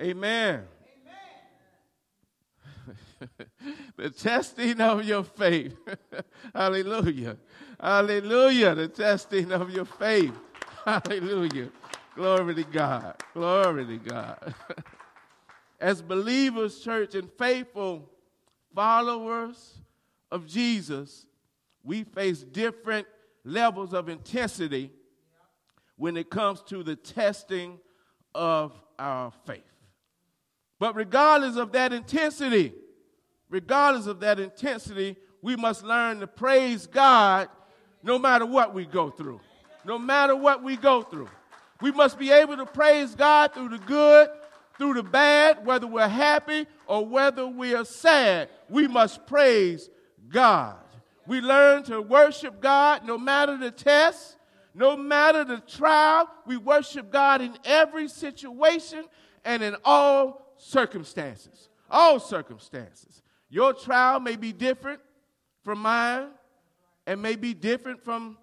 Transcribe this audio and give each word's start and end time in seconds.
Amen. 0.00 0.62
the 3.96 4.10
testing 4.10 4.80
of 4.80 5.04
your 5.04 5.24
faith. 5.24 5.76
Hallelujah. 6.54 7.36
Hallelujah. 7.80 8.74
The 8.74 8.88
testing 8.88 9.50
of 9.52 9.70
your 9.70 9.84
faith. 9.84 10.34
Hallelujah. 10.84 11.70
Glory 12.14 12.54
to 12.54 12.64
God. 12.64 13.16
Glory 13.34 13.86
to 13.86 13.96
God. 13.98 14.54
As 15.80 16.02
believers, 16.02 16.80
church, 16.80 17.14
and 17.14 17.30
faithful 17.38 18.08
followers 18.74 19.78
of 20.30 20.46
Jesus, 20.46 21.26
we 21.82 22.04
face 22.04 22.40
different 22.40 23.06
levels 23.44 23.94
of 23.94 24.08
intensity 24.08 24.92
when 25.96 26.16
it 26.16 26.30
comes 26.30 26.62
to 26.62 26.82
the 26.82 26.96
testing 26.96 27.78
of 28.34 28.72
our 28.98 29.32
faith. 29.46 29.67
But 30.78 30.94
regardless 30.94 31.56
of 31.56 31.72
that 31.72 31.92
intensity, 31.92 32.72
regardless 33.50 34.06
of 34.06 34.20
that 34.20 34.38
intensity, 34.38 35.16
we 35.42 35.56
must 35.56 35.84
learn 35.84 36.20
to 36.20 36.26
praise 36.26 36.86
God 36.86 37.48
no 38.02 38.18
matter 38.18 38.46
what 38.46 38.74
we 38.74 38.86
go 38.86 39.10
through. 39.10 39.40
No 39.84 39.98
matter 39.98 40.36
what 40.36 40.62
we 40.62 40.76
go 40.76 41.02
through. 41.02 41.28
We 41.80 41.92
must 41.92 42.18
be 42.18 42.30
able 42.30 42.56
to 42.56 42.66
praise 42.66 43.14
God 43.14 43.54
through 43.54 43.70
the 43.70 43.78
good, 43.78 44.28
through 44.76 44.94
the 44.94 45.02
bad, 45.02 45.64
whether 45.64 45.86
we're 45.86 46.08
happy 46.08 46.66
or 46.86 47.06
whether 47.06 47.46
we 47.46 47.74
are 47.74 47.84
sad. 47.84 48.48
We 48.68 48.88
must 48.88 49.26
praise 49.26 49.88
God. 50.28 50.76
We 51.26 51.40
learn 51.40 51.82
to 51.84 52.00
worship 52.00 52.60
God 52.60 53.04
no 53.04 53.18
matter 53.18 53.56
the 53.56 53.70
test, 53.70 54.36
no 54.74 54.96
matter 54.96 55.44
the 55.44 55.58
trial. 55.58 56.28
We 56.46 56.56
worship 56.56 57.12
God 57.12 57.40
in 57.40 57.56
every 57.64 58.08
situation 58.08 59.04
and 59.44 59.62
in 59.62 59.76
all 59.84 60.47
circumstances. 60.58 61.68
All 61.90 62.20
circumstances. 62.20 63.22
Your 63.48 63.72
trial 63.72 64.20
may 64.20 64.36
be 64.36 64.52
different 64.52 65.00
from 65.64 65.80
mine 65.80 66.28
and 67.06 67.22
may 67.22 67.36
be 67.36 67.54
different 67.54 68.04
from 68.04 68.36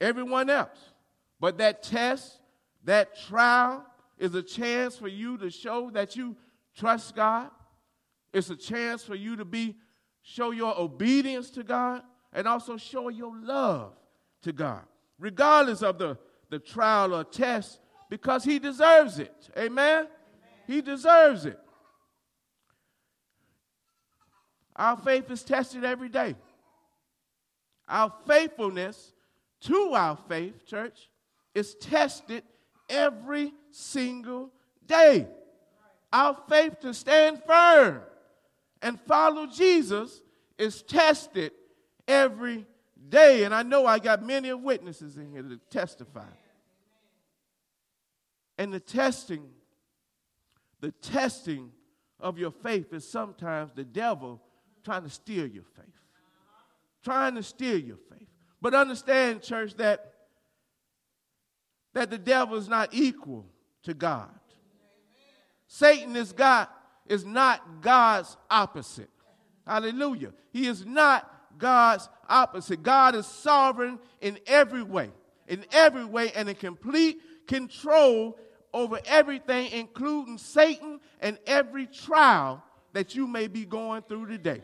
everyone 0.00 0.50
else. 0.50 0.92
But 1.40 1.58
that 1.58 1.82
test, 1.82 2.40
that 2.84 3.16
trial, 3.28 3.86
is 4.18 4.34
a 4.34 4.42
chance 4.42 4.96
for 4.96 5.06
you 5.06 5.38
to 5.38 5.50
show 5.50 5.90
that 5.90 6.16
you 6.16 6.36
trust 6.76 7.14
God. 7.14 7.50
It's 8.32 8.50
a 8.50 8.56
chance 8.56 9.04
for 9.04 9.14
you 9.14 9.36
to 9.36 9.44
be 9.44 9.76
show 10.22 10.50
your 10.50 10.78
obedience 10.78 11.50
to 11.50 11.62
God 11.62 12.02
and 12.32 12.46
also 12.46 12.76
show 12.76 13.08
your 13.08 13.34
love 13.34 13.94
to 14.42 14.52
God, 14.52 14.82
regardless 15.18 15.82
of 15.82 15.98
the, 15.98 16.18
the 16.50 16.58
trial 16.58 17.14
or 17.14 17.24
test, 17.24 17.80
because 18.10 18.44
He 18.44 18.58
deserves 18.58 19.18
it. 19.18 19.48
Amen? 19.56 20.06
He 20.68 20.82
deserves 20.82 21.46
it. 21.46 21.58
Our 24.76 24.98
faith 24.98 25.30
is 25.30 25.42
tested 25.42 25.82
every 25.82 26.10
day. 26.10 26.36
Our 27.88 28.12
faithfulness 28.26 29.14
to 29.62 29.94
our 29.94 30.16
faith, 30.28 30.66
church, 30.66 31.08
is 31.54 31.74
tested 31.74 32.44
every 32.88 33.54
single 33.72 34.50
day. 34.86 35.26
Our 36.12 36.36
faith 36.48 36.80
to 36.80 36.92
stand 36.92 37.42
firm 37.44 38.02
and 38.82 39.00
follow 39.00 39.46
Jesus 39.46 40.20
is 40.58 40.82
tested 40.82 41.52
every 42.06 42.66
day. 43.08 43.44
And 43.44 43.54
I 43.54 43.62
know 43.62 43.86
I 43.86 43.98
got 43.98 44.22
many 44.22 44.52
witnesses 44.52 45.16
in 45.16 45.32
here 45.32 45.42
to 45.42 45.58
testify. 45.70 46.28
And 48.58 48.72
the 48.72 48.80
testing, 48.80 49.48
the 50.80 50.92
testing 50.92 51.70
of 52.20 52.38
your 52.38 52.50
faith 52.50 52.92
is 52.92 53.08
sometimes 53.08 53.72
the 53.74 53.84
devil 53.84 54.40
trying 54.84 55.02
to 55.02 55.10
steal 55.10 55.46
your 55.46 55.64
faith. 55.76 55.86
Trying 57.04 57.34
to 57.36 57.42
steal 57.42 57.78
your 57.78 57.98
faith. 58.10 58.28
But 58.60 58.74
understand, 58.74 59.42
church, 59.42 59.74
that, 59.76 60.12
that 61.94 62.10
the 62.10 62.18
devil 62.18 62.56
is 62.56 62.68
not 62.68 62.92
equal 62.92 63.46
to 63.84 63.94
God. 63.94 64.30
Satan 65.68 66.16
is 66.16 66.32
God 66.32 66.68
is 67.06 67.24
not 67.24 67.82
God's 67.82 68.36
opposite. 68.50 69.10
Hallelujah. 69.66 70.32
He 70.52 70.66
is 70.66 70.84
not 70.84 71.30
God's 71.58 72.08
opposite. 72.28 72.82
God 72.82 73.14
is 73.14 73.26
sovereign 73.26 73.98
in 74.20 74.38
every 74.46 74.82
way, 74.82 75.10
in 75.46 75.64
every 75.72 76.04
way, 76.04 76.32
and 76.32 76.48
in 76.48 76.54
complete 76.54 77.20
control 77.46 78.38
over 78.72 79.00
everything, 79.06 79.70
including 79.72 80.38
Satan 80.38 81.00
and 81.20 81.38
every 81.46 81.86
trial 81.86 82.62
that 82.92 83.14
you 83.14 83.26
may 83.26 83.46
be 83.46 83.64
going 83.64 84.02
through 84.02 84.26
today. 84.26 84.62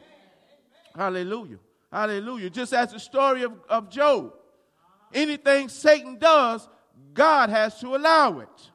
Hallelujah. 0.95 1.59
Hallelujah. 1.93 2.51
Just 2.51 2.73
as 2.73 2.93
the 2.93 2.99
story 2.99 3.43
of, 3.43 3.53
of 3.69 3.91
Job. 3.91 4.33
Anything 5.13 5.69
Satan 5.69 6.19
does, 6.19 6.69
God 7.13 7.51
has 7.51 7.79
to 7.81 7.95
allow 7.95 8.41
it. 8.41 8.71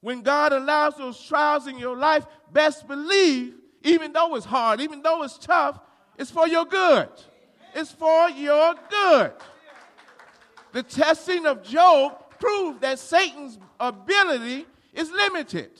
When 0.00 0.22
God 0.22 0.52
allows 0.52 0.96
those 0.96 1.22
trials 1.22 1.66
in 1.66 1.78
your 1.78 1.96
life, 1.96 2.26
best 2.52 2.88
believe, 2.88 3.54
even 3.82 4.12
though 4.12 4.34
it's 4.34 4.46
hard, 4.46 4.80
even 4.80 5.02
though 5.02 5.22
it's 5.22 5.38
tough, 5.38 5.78
it's 6.18 6.30
for 6.30 6.48
your 6.48 6.64
good. 6.64 7.08
It's 7.74 7.92
for 7.92 8.28
your 8.30 8.74
good. 8.90 9.32
The 10.72 10.82
testing 10.82 11.46
of 11.46 11.62
Job 11.62 12.21
proved 12.42 12.80
that 12.80 12.98
Satan's 12.98 13.56
ability 13.78 14.66
is 14.92 15.10
limited. 15.12 15.70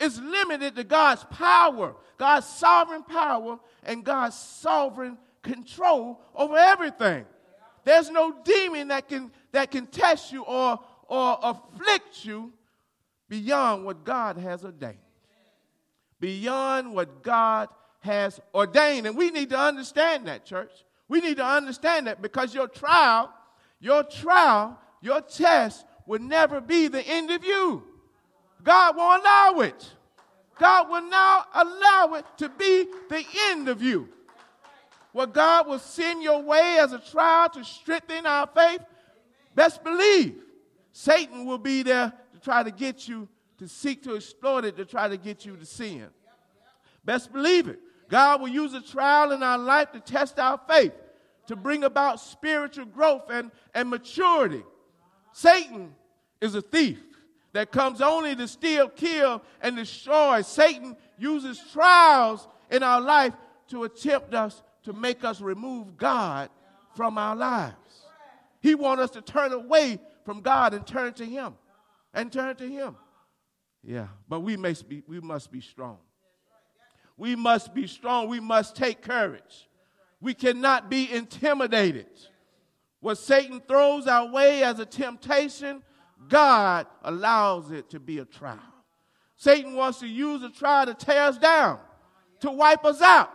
It's 0.00 0.18
limited 0.18 0.74
to 0.74 0.82
God's 0.82 1.24
power, 1.30 1.94
God's 2.18 2.46
sovereign 2.46 3.04
power, 3.04 3.60
and 3.84 4.04
God's 4.04 4.36
sovereign 4.36 5.16
control 5.42 6.20
over 6.34 6.56
everything. 6.56 7.24
There's 7.84 8.10
no 8.10 8.34
demon 8.44 8.88
that 8.88 9.08
can, 9.08 9.30
that 9.52 9.70
can 9.70 9.86
test 9.86 10.32
you 10.32 10.42
or, 10.42 10.80
or 11.06 11.38
afflict 11.40 12.24
you 12.24 12.52
beyond 13.28 13.84
what 13.84 14.04
God 14.04 14.36
has 14.38 14.64
ordained. 14.64 14.98
Beyond 16.18 16.94
what 16.94 17.22
God 17.22 17.68
has 18.00 18.40
ordained. 18.52 19.06
And 19.06 19.16
we 19.16 19.30
need 19.30 19.50
to 19.50 19.58
understand 19.58 20.26
that, 20.26 20.44
church. 20.44 20.72
We 21.08 21.20
need 21.20 21.36
to 21.36 21.44
understand 21.44 22.08
that 22.08 22.20
because 22.20 22.54
your 22.54 22.66
trial, 22.66 23.32
your 23.78 24.02
trial, 24.02 24.78
your 25.00 25.20
test 25.20 25.84
will 26.12 26.18
never 26.18 26.60
be 26.60 26.88
the 26.88 27.00
end 27.00 27.30
of 27.30 27.42
you. 27.42 27.82
God 28.62 28.98
won't 28.98 29.22
allow 29.22 29.60
it. 29.60 29.92
God 30.58 30.90
will 30.90 31.08
now 31.08 31.46
allow 31.54 32.16
it 32.16 32.26
to 32.36 32.50
be 32.50 32.86
the 33.08 33.24
end 33.46 33.70
of 33.70 33.80
you. 33.80 34.10
What 35.12 35.32
God 35.32 35.66
will 35.66 35.78
send 35.78 36.22
your 36.22 36.42
way 36.42 36.76
as 36.78 36.92
a 36.92 36.98
trial 36.98 37.48
to 37.48 37.64
strengthen 37.64 38.26
our 38.26 38.46
faith, 38.46 38.82
best 39.54 39.82
believe 39.82 40.34
Satan 40.92 41.46
will 41.46 41.56
be 41.56 41.82
there 41.82 42.12
to 42.34 42.40
try 42.40 42.62
to 42.62 42.70
get 42.70 43.08
you 43.08 43.26
to 43.56 43.66
seek 43.66 44.02
to 44.02 44.14
exploit 44.16 44.66
it, 44.66 44.76
to 44.76 44.84
try 44.84 45.08
to 45.08 45.16
get 45.16 45.46
you 45.46 45.56
to 45.56 45.64
sin. 45.64 46.08
Best 47.06 47.32
believe 47.32 47.68
it. 47.68 47.80
God 48.10 48.42
will 48.42 48.48
use 48.48 48.74
a 48.74 48.82
trial 48.82 49.32
in 49.32 49.42
our 49.42 49.56
life 49.56 49.92
to 49.92 50.00
test 50.00 50.38
our 50.38 50.60
faith, 50.68 50.92
to 51.46 51.56
bring 51.56 51.84
about 51.84 52.20
spiritual 52.20 52.84
growth 52.84 53.30
and, 53.30 53.50
and 53.72 53.88
maturity. 53.88 54.62
Satan 55.32 55.94
is 56.42 56.54
a 56.56 56.60
thief 56.60 56.98
that 57.52 57.70
comes 57.70 58.00
only 58.00 58.34
to 58.34 58.48
steal, 58.48 58.88
kill, 58.88 59.42
and 59.62 59.76
destroy. 59.76 60.42
Satan 60.42 60.96
uses 61.16 61.62
trials 61.72 62.48
in 62.70 62.82
our 62.82 63.00
life 63.00 63.32
to 63.68 63.84
attempt 63.84 64.34
us 64.34 64.62
to 64.82 64.92
make 64.92 65.22
us 65.24 65.40
remove 65.40 65.96
God 65.96 66.50
from 66.96 67.16
our 67.16 67.36
lives. 67.36 67.76
He 68.60 68.74
wants 68.74 69.04
us 69.04 69.10
to 69.10 69.22
turn 69.22 69.52
away 69.52 70.00
from 70.24 70.40
God 70.40 70.74
and 70.74 70.86
turn 70.86 71.14
to 71.14 71.24
Him. 71.24 71.54
And 72.12 72.30
turn 72.32 72.56
to 72.56 72.68
Him. 72.68 72.96
Yeah, 73.82 74.08
but 74.28 74.40
we 74.40 74.56
must 74.56 74.88
be, 74.88 75.02
we 75.06 75.20
must 75.20 75.50
be 75.50 75.60
strong. 75.60 75.98
We 77.16 77.36
must 77.36 77.74
be 77.74 77.86
strong. 77.86 78.28
We 78.28 78.40
must 78.40 78.74
take 78.74 79.02
courage. 79.02 79.68
We 80.20 80.34
cannot 80.34 80.90
be 80.90 81.12
intimidated. 81.12 82.06
What 83.00 83.18
Satan 83.18 83.60
throws 83.66 84.06
our 84.06 84.30
way 84.30 84.62
as 84.62 84.78
a 84.78 84.86
temptation, 84.86 85.82
God 86.28 86.86
allows 87.02 87.70
it 87.70 87.90
to 87.90 88.00
be 88.00 88.18
a 88.18 88.24
trial. 88.24 88.58
Satan 89.36 89.74
wants 89.74 90.00
to 90.00 90.06
use 90.06 90.42
a 90.42 90.50
trial 90.50 90.86
to 90.86 90.94
tear 90.94 91.24
us 91.24 91.38
down, 91.38 91.78
to 92.40 92.50
wipe 92.50 92.84
us 92.84 93.02
out. 93.02 93.30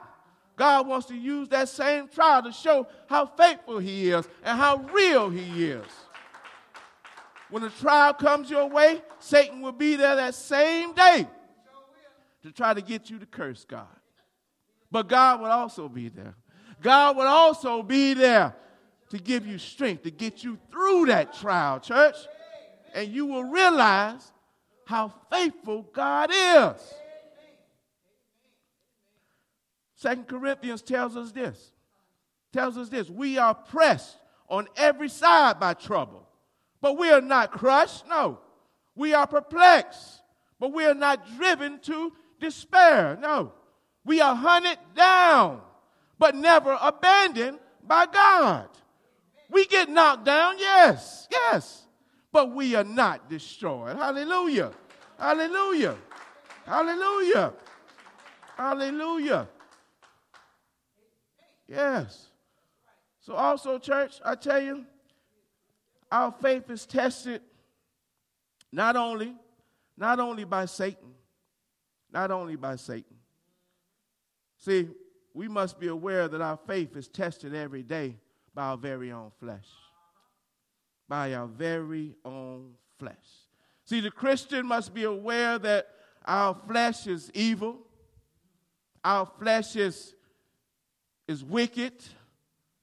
God 0.56 0.88
wants 0.88 1.08
to 1.08 1.16
use 1.16 1.50
that 1.50 1.70
same 1.70 2.08
trial 2.08 2.42
to 2.44 2.52
show 2.52 2.88
how 3.08 3.26
faithful 3.26 3.78
He 3.78 4.10
is 4.10 4.28
and 4.44 4.58
how 4.58 4.78
real 4.92 5.30
He 5.30 5.66
is. 5.66 5.86
When 7.50 7.64
a 7.64 7.70
trial 7.70 8.14
comes 8.14 8.50
your 8.50 8.68
way, 8.68 9.02
Satan 9.20 9.62
will 9.62 9.72
be 9.72 9.96
there 9.96 10.16
that 10.16 10.36
same 10.36 10.94
day 10.94 11.28
to 12.44 12.52
try 12.52 12.74
to 12.74 12.82
get 12.82 13.10
you 13.10 13.20
to 13.20 13.26
curse 13.26 13.66
God. 13.66 13.88
But 14.92 15.08
God 15.08 15.42
will 15.42 15.52
also 15.52 15.88
be 15.88 16.10
there. 16.10 16.36
God 16.82 17.18
will 17.18 17.28
also 17.28 17.84
be 17.84 18.14
there 18.14 18.56
to 19.10 19.18
give 19.18 19.46
you 19.46 19.58
strength 19.58 20.04
to 20.04 20.12
get 20.12 20.44
you 20.44 20.58
through 20.72 21.08
that 21.08 21.34
trial, 21.34 21.80
church. 21.80 22.16
And 22.98 23.14
you 23.14 23.28
will 23.28 23.44
realize 23.44 24.32
how 24.88 25.14
faithful 25.32 25.84
God 25.94 26.32
is. 26.34 26.94
Second 29.94 30.28
Corinthians 30.28 30.82
tells 30.82 31.16
us 31.16 31.32
this. 31.32 31.74
Tells 32.52 32.76
us 32.76 32.90
this. 32.90 33.08
We 33.08 33.38
are 33.38 33.54
pressed 33.54 34.18
on 34.50 34.68
every 34.76 35.10
side 35.10 35.60
by 35.60 35.76
trouble, 35.76 36.28
but 36.82 36.98
we 36.98 37.12
are 37.12 37.22
not 37.22 37.52
crushed. 37.52 38.08
No. 38.08 38.40
We 38.96 39.14
are 39.14 39.28
perplexed, 39.28 40.24
but 40.60 40.74
we 40.74 40.84
are 40.86 40.96
not 40.96 41.38
driven 41.38 41.78
to 41.82 42.12
despair. 42.40 43.16
No. 43.22 43.54
We 44.06 44.22
are 44.22 44.36
hunted 44.36 44.80
down, 44.96 45.62
but 46.18 46.34
never 46.34 46.76
abandoned 46.82 47.60
by 47.84 48.08
God. 48.08 48.70
We 49.52 49.68
get 49.68 49.88
knocked 49.88 50.26
down, 50.26 50.58
yes, 50.58 51.28
yes, 51.30 51.87
but 52.38 52.54
we 52.54 52.76
are 52.76 52.84
not 52.84 53.28
destroyed. 53.32 53.98
Hallelujah. 53.98 54.72
Hallelujah. 55.18 55.96
Hallelujah. 56.68 57.54
Hallelujah. 58.56 59.48
Yes. 61.68 62.28
So, 63.22 63.34
also, 63.34 63.80
church, 63.80 64.20
I 64.24 64.36
tell 64.36 64.62
you, 64.62 64.86
our 66.12 66.32
faith 66.32 66.70
is 66.70 66.86
tested 66.86 67.42
not 68.72 68.96
only, 68.96 69.34
not 69.98 70.20
only 70.20 70.44
by 70.44 70.66
Satan, 70.66 71.16
not 72.14 72.30
only 72.30 72.56
by 72.56 72.76
Satan. 72.76 73.18
See, 74.60 74.90
we 75.34 75.48
must 75.48 75.80
be 75.80 75.88
aware 75.88 76.28
that 76.28 76.42
our 76.42 76.60
faith 76.68 76.96
is 76.96 77.08
tested 77.08 77.56
every 77.56 77.82
day 77.82 78.16
by 78.54 78.66
our 78.66 78.78
very 78.78 79.12
own 79.12 79.32
flesh. 79.40 79.66
By 81.08 81.34
our 81.34 81.48
very 81.48 82.16
own 82.26 82.74
flesh. 83.00 83.16
See, 83.86 84.02
the 84.02 84.12
Christian 84.12 84.66
must 84.66 84.94
be 84.94 85.04
aware 85.04 85.58
that 85.60 85.88
our 86.26 86.54
flesh 86.54 87.08
is 87.08 87.32
evil, 87.34 87.80
our 89.04 89.26
flesh 89.40 89.78
is, 89.78 90.14
is 91.28 91.44
wicked, 91.44 91.94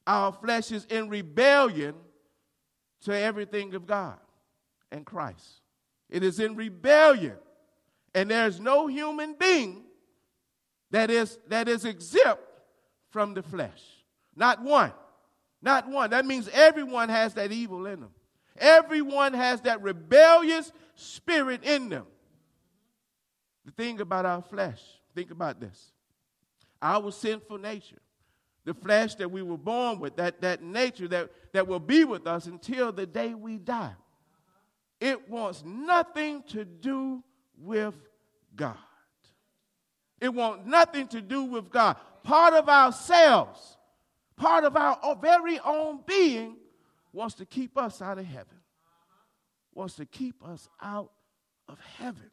our 0.06 0.32
flesh 0.32 0.73
is 0.73 0.87
in 0.87 1.11
rebellion 1.11 1.94
to 3.03 3.15
everything 3.15 3.75
of 3.75 3.87
God 3.87 4.19
and 4.91 5.05
Christ. 5.05 5.61
It 6.09 6.23
is 6.23 6.41
in 6.41 6.56
rebellion. 6.56 7.37
And 8.15 8.31
there's 8.31 8.61
no 8.61 8.87
human 8.87 9.35
being 9.35 9.82
that 10.91 11.11
is, 11.11 11.38
that 11.49 11.69
is 11.69 11.85
exempt 11.85 12.43
from 13.11 13.35
the 13.35 13.43
flesh. 13.43 13.82
Not 14.37 14.62
one. 14.62 14.93
Not 15.64 15.88
one. 15.88 16.11
That 16.11 16.26
means 16.26 16.49
everyone 16.52 17.08
has 17.08 17.32
that 17.34 17.50
evil 17.50 17.87
in 17.87 18.00
them. 18.00 18.11
Everyone 18.58 19.32
has 19.32 19.62
that 19.62 19.81
rebellious 19.82 20.70
spirit 20.94 21.64
in 21.64 21.88
them. 21.88 22.05
The 23.64 23.72
thing 23.72 23.99
about 24.00 24.26
our 24.26 24.43
flesh, 24.43 24.82
think 25.14 25.31
about 25.31 25.61
this. 25.61 25.90
Our 26.82 27.11
sinful 27.11 27.56
nature, 27.58 27.99
the 28.66 28.75
flesh 28.75 29.14
that 29.14 29.31
we 29.31 29.40
were 29.40 29.56
born 29.56 30.00
with, 30.00 30.16
that, 30.16 30.43
that 30.43 30.62
nature 30.62 31.08
that, 31.08 31.31
that 31.55 31.66
will 31.66 31.81
be 31.81 32.05
with 32.05 32.26
us 32.26 32.44
until 32.44 32.93
the 32.93 33.06
day 33.06 33.32
we 33.32 33.56
die, 33.56 33.94
it 35.00 35.31
wants 35.31 35.64
nothing 35.64 36.43
to 36.49 36.66
do 36.66 37.25
with 37.56 37.94
God. 38.55 38.76
It 40.20 40.32
wants 40.32 40.66
nothing 40.66 41.08
to 41.08 41.22
do 41.22 41.44
with 41.44 41.70
God. 41.70 41.96
Part 42.22 42.52
of 42.52 42.69
ourselves, 42.69 43.78
part 44.36 44.64
of 44.64 44.76
our 44.76 45.16
very 45.20 45.58
own 45.60 46.00
being, 46.06 46.56
wants 47.12 47.36
to 47.36 47.46
keep 47.46 47.78
us 47.78 48.02
out 48.02 48.19
of 48.19 48.25
heaven, 48.25 48.58
wants 49.72 49.94
to 49.94 50.06
keep 50.06 50.42
us 50.44 50.69
out 50.82 51.10
of 51.69 51.78
heaven. 51.98 52.31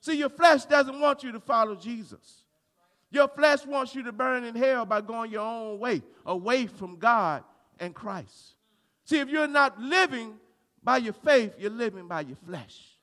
See, 0.00 0.16
your 0.16 0.30
flesh 0.30 0.64
doesn't 0.64 1.00
want 1.00 1.22
you 1.22 1.32
to 1.32 1.40
follow 1.40 1.74
Jesus. 1.74 2.42
Your 3.10 3.28
flesh 3.28 3.64
wants 3.64 3.94
you 3.94 4.02
to 4.04 4.12
burn 4.12 4.44
in 4.44 4.54
hell 4.54 4.84
by 4.84 5.00
going 5.00 5.30
your 5.30 5.42
own 5.42 5.78
way, 5.78 6.02
away 6.24 6.66
from 6.66 6.96
God 6.96 7.44
and 7.78 7.94
Christ. 7.94 8.54
See, 9.04 9.18
if 9.18 9.28
you're 9.28 9.46
not 9.46 9.80
living 9.80 10.34
by 10.82 10.98
your 10.98 11.12
faith, 11.12 11.54
you're 11.58 11.70
living 11.70 12.08
by 12.08 12.22
your 12.22 12.36
flesh. 12.36 12.96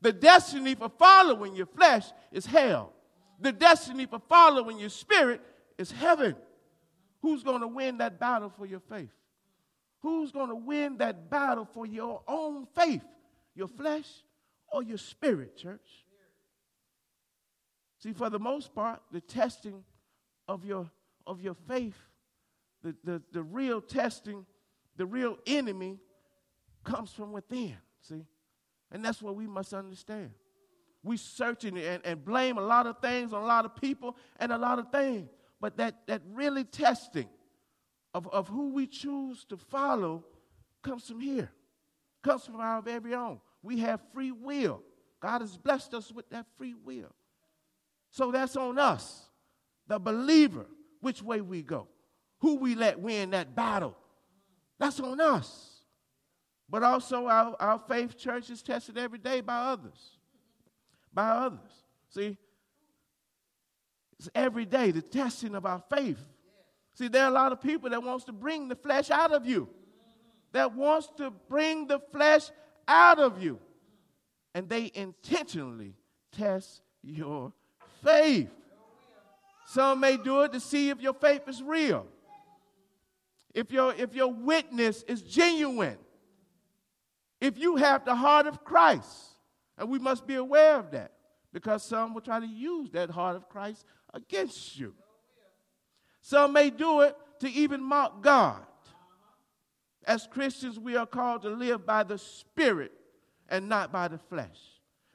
The 0.00 0.12
destiny 0.12 0.74
for 0.74 0.90
following 0.98 1.54
your 1.54 1.66
flesh 1.66 2.04
is 2.32 2.46
hell. 2.46 2.92
The 3.40 3.52
destiny 3.52 4.06
for 4.06 4.20
following 4.28 4.78
your 4.78 4.90
spirit 4.90 5.40
is 5.76 5.90
heaven. 5.90 6.36
Who's 7.20 7.42
going 7.42 7.60
to 7.60 7.68
win 7.68 7.98
that 7.98 8.20
battle 8.20 8.50
for 8.50 8.66
your 8.66 8.80
faith? 8.80 9.10
Who's 10.00 10.30
going 10.30 10.48
to 10.48 10.54
win 10.54 10.98
that 10.98 11.28
battle 11.28 11.64
for 11.64 11.86
your 11.86 12.22
own 12.28 12.66
faith? 12.74 13.02
Your 13.54 13.68
flesh 13.68 14.06
or 14.72 14.82
your 14.82 14.98
spirit, 14.98 15.56
church? 15.56 16.04
See, 17.98 18.12
for 18.12 18.30
the 18.30 18.38
most 18.38 18.74
part, 18.74 19.02
the 19.10 19.20
testing 19.20 19.82
of 20.46 20.64
your, 20.64 20.88
of 21.26 21.40
your 21.40 21.54
faith, 21.54 21.98
the, 22.82 22.94
the, 23.02 23.22
the 23.32 23.42
real 23.42 23.80
testing, 23.80 24.46
the 24.96 25.04
real 25.04 25.36
enemy 25.46 25.98
comes 26.84 27.10
from 27.10 27.32
within, 27.32 27.76
see? 28.00 28.24
And 28.92 29.04
that's 29.04 29.20
what 29.20 29.34
we 29.34 29.46
must 29.46 29.74
understand. 29.74 30.30
We 31.02 31.16
searching 31.16 31.76
and, 31.76 32.04
and 32.04 32.24
blame 32.24 32.56
a 32.56 32.62
lot 32.62 32.86
of 32.86 32.98
things 33.00 33.32
on 33.32 33.42
a 33.42 33.46
lot 33.46 33.64
of 33.64 33.76
people 33.76 34.16
and 34.38 34.52
a 34.52 34.58
lot 34.58 34.78
of 34.78 34.90
things. 34.90 35.28
But 35.60 35.76
that, 35.78 36.06
that 36.06 36.22
really 36.32 36.64
testing 36.64 37.28
of, 38.14 38.28
of 38.28 38.48
who 38.48 38.72
we 38.72 38.86
choose 38.86 39.44
to 39.46 39.56
follow 39.56 40.24
comes 40.82 41.08
from 41.08 41.20
here, 41.20 41.50
comes 42.22 42.44
from 42.44 42.56
our 42.56 42.80
very 42.80 43.14
own. 43.14 43.40
We 43.62 43.80
have 43.80 44.00
free 44.12 44.32
will. 44.32 44.82
God 45.20 45.40
has 45.40 45.56
blessed 45.56 45.94
us 45.94 46.12
with 46.12 46.30
that 46.30 46.46
free 46.56 46.74
will. 46.74 47.12
So 48.10 48.30
that's 48.30 48.56
on 48.56 48.78
us, 48.78 49.28
the 49.86 49.98
believer, 49.98 50.66
which 51.00 51.22
way 51.22 51.40
we 51.40 51.62
go, 51.62 51.88
who 52.40 52.54
we 52.56 52.74
let 52.74 52.98
win 53.00 53.30
that 53.30 53.54
battle. 53.54 53.96
That's 54.78 55.00
on 55.00 55.20
us. 55.20 55.82
But 56.70 56.82
also, 56.82 57.26
our, 57.26 57.56
our 57.58 57.82
faith 57.88 58.16
church 58.16 58.50
is 58.50 58.62
tested 58.62 58.98
every 58.98 59.18
day 59.18 59.40
by 59.40 59.56
others. 59.56 60.18
By 61.12 61.28
others. 61.30 61.72
See, 62.10 62.36
it's 64.18 64.28
every 64.34 64.64
day 64.64 64.90
the 64.90 65.02
testing 65.02 65.54
of 65.54 65.64
our 65.64 65.82
faith. 65.94 66.18
See, 66.94 67.08
there 67.08 67.24
are 67.24 67.30
a 67.30 67.34
lot 67.34 67.52
of 67.52 67.60
people 67.60 67.90
that 67.90 68.02
wants 68.02 68.24
to 68.24 68.32
bring 68.32 68.68
the 68.68 68.74
flesh 68.74 69.10
out 69.10 69.32
of 69.32 69.46
you. 69.46 69.68
That 70.52 70.74
wants 70.74 71.08
to 71.18 71.30
bring 71.30 71.86
the 71.86 72.00
flesh 72.12 72.50
out 72.88 73.18
of 73.18 73.40
you. 73.40 73.60
And 74.54 74.68
they 74.68 74.90
intentionally 74.94 75.94
test 76.32 76.80
your 77.02 77.52
faith. 78.02 78.50
Some 79.66 80.00
may 80.00 80.16
do 80.16 80.42
it 80.42 80.52
to 80.52 80.60
see 80.60 80.88
if 80.90 81.00
your 81.00 81.12
faith 81.12 81.42
is 81.46 81.62
real. 81.62 82.06
If 83.54 83.70
your, 83.70 83.94
if 83.94 84.14
your 84.14 84.32
witness 84.32 85.04
is 85.04 85.22
genuine. 85.22 85.98
If 87.40 87.58
you 87.58 87.76
have 87.76 88.04
the 88.04 88.16
heart 88.16 88.46
of 88.46 88.64
Christ. 88.64 89.12
And 89.76 89.88
we 89.88 90.00
must 90.00 90.26
be 90.26 90.34
aware 90.34 90.76
of 90.76 90.90
that 90.90 91.12
because 91.52 91.82
some 91.82 92.14
will 92.14 92.20
try 92.20 92.40
to 92.40 92.46
use 92.46 92.90
that 92.90 93.10
heart 93.10 93.36
of 93.36 93.48
Christ 93.48 93.84
against 94.18 94.78
you. 94.78 94.94
Some 96.20 96.52
may 96.52 96.70
do 96.70 97.00
it 97.00 97.16
to 97.40 97.50
even 97.50 97.82
mock 97.82 98.22
God. 98.22 98.60
As 100.04 100.26
Christians, 100.26 100.78
we 100.78 100.96
are 100.96 101.06
called 101.06 101.42
to 101.42 101.50
live 101.50 101.86
by 101.86 102.02
the 102.02 102.18
Spirit 102.18 102.92
and 103.48 103.68
not 103.68 103.92
by 103.92 104.08
the 104.08 104.18
flesh. 104.18 104.58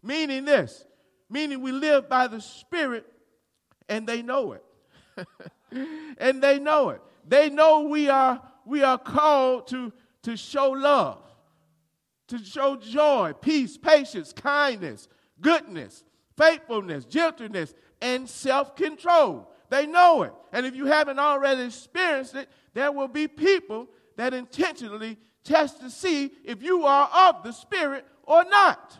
Meaning 0.01 0.45
this 0.45 0.85
meaning 1.29 1.61
we 1.61 1.71
live 1.71 2.07
by 2.07 2.27
the 2.27 2.39
Spirit 2.39 3.05
and 3.89 4.07
they 4.07 4.21
know 4.21 4.53
it. 4.53 4.63
and 6.19 6.41
they 6.41 6.59
know 6.59 6.89
it. 6.89 7.01
They 7.27 7.49
know 7.49 7.81
we 7.81 8.07
are, 8.07 8.41
we 8.65 8.83
are 8.83 8.97
called 8.97 9.67
to, 9.67 9.91
to 10.23 10.37
show 10.37 10.71
love, 10.71 11.21
to 12.27 12.37
show 12.37 12.75
joy, 12.75 13.33
peace, 13.41 13.77
patience, 13.77 14.31
kindness, 14.31 15.07
goodness, 15.41 16.03
faithfulness, 16.37 17.05
gentleness, 17.05 17.73
and 18.01 18.27
self 18.29 18.75
control. 18.75 19.49
They 19.69 19.87
know 19.87 20.23
it. 20.23 20.33
And 20.51 20.65
if 20.65 20.75
you 20.75 20.85
haven't 20.85 21.19
already 21.19 21.63
experienced 21.63 22.35
it, 22.35 22.49
there 22.73 22.91
will 22.91 23.07
be 23.07 23.27
people 23.27 23.87
that 24.17 24.33
intentionally 24.33 25.17
test 25.43 25.79
to 25.81 25.89
see 25.89 26.31
if 26.43 26.61
you 26.61 26.85
are 26.85 27.09
of 27.29 27.43
the 27.43 27.51
Spirit 27.51 28.05
or 28.23 28.43
not. 28.45 28.97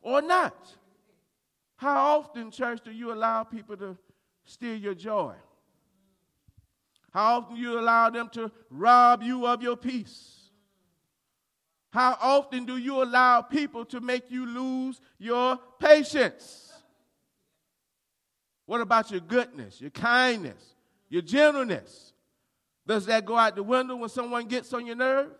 Or 0.00 0.22
not. 0.22 0.74
How 1.76 2.18
often, 2.18 2.50
church, 2.50 2.80
do 2.84 2.90
you 2.90 3.12
allow 3.12 3.44
people 3.44 3.76
to 3.76 3.96
steal 4.44 4.76
your 4.76 4.94
joy? 4.94 5.34
How 7.12 7.38
often 7.38 7.56
you 7.56 7.78
allow 7.78 8.10
them 8.10 8.28
to 8.32 8.50
rob 8.70 9.22
you 9.22 9.46
of 9.46 9.62
your 9.62 9.76
peace? 9.76 10.35
How 11.96 12.18
often 12.20 12.66
do 12.66 12.76
you 12.76 13.02
allow 13.02 13.40
people 13.40 13.86
to 13.86 14.02
make 14.02 14.30
you 14.30 14.44
lose 14.44 15.00
your 15.18 15.58
patience? 15.80 16.70
What 18.66 18.82
about 18.82 19.10
your 19.10 19.20
goodness, 19.20 19.80
your 19.80 19.92
kindness, 19.92 20.74
your 21.08 21.22
gentleness? 21.22 22.12
Does 22.86 23.06
that 23.06 23.24
go 23.24 23.38
out 23.38 23.56
the 23.56 23.62
window 23.62 23.96
when 23.96 24.10
someone 24.10 24.46
gets 24.46 24.74
on 24.74 24.84
your 24.84 24.94
nerve? 24.94 25.30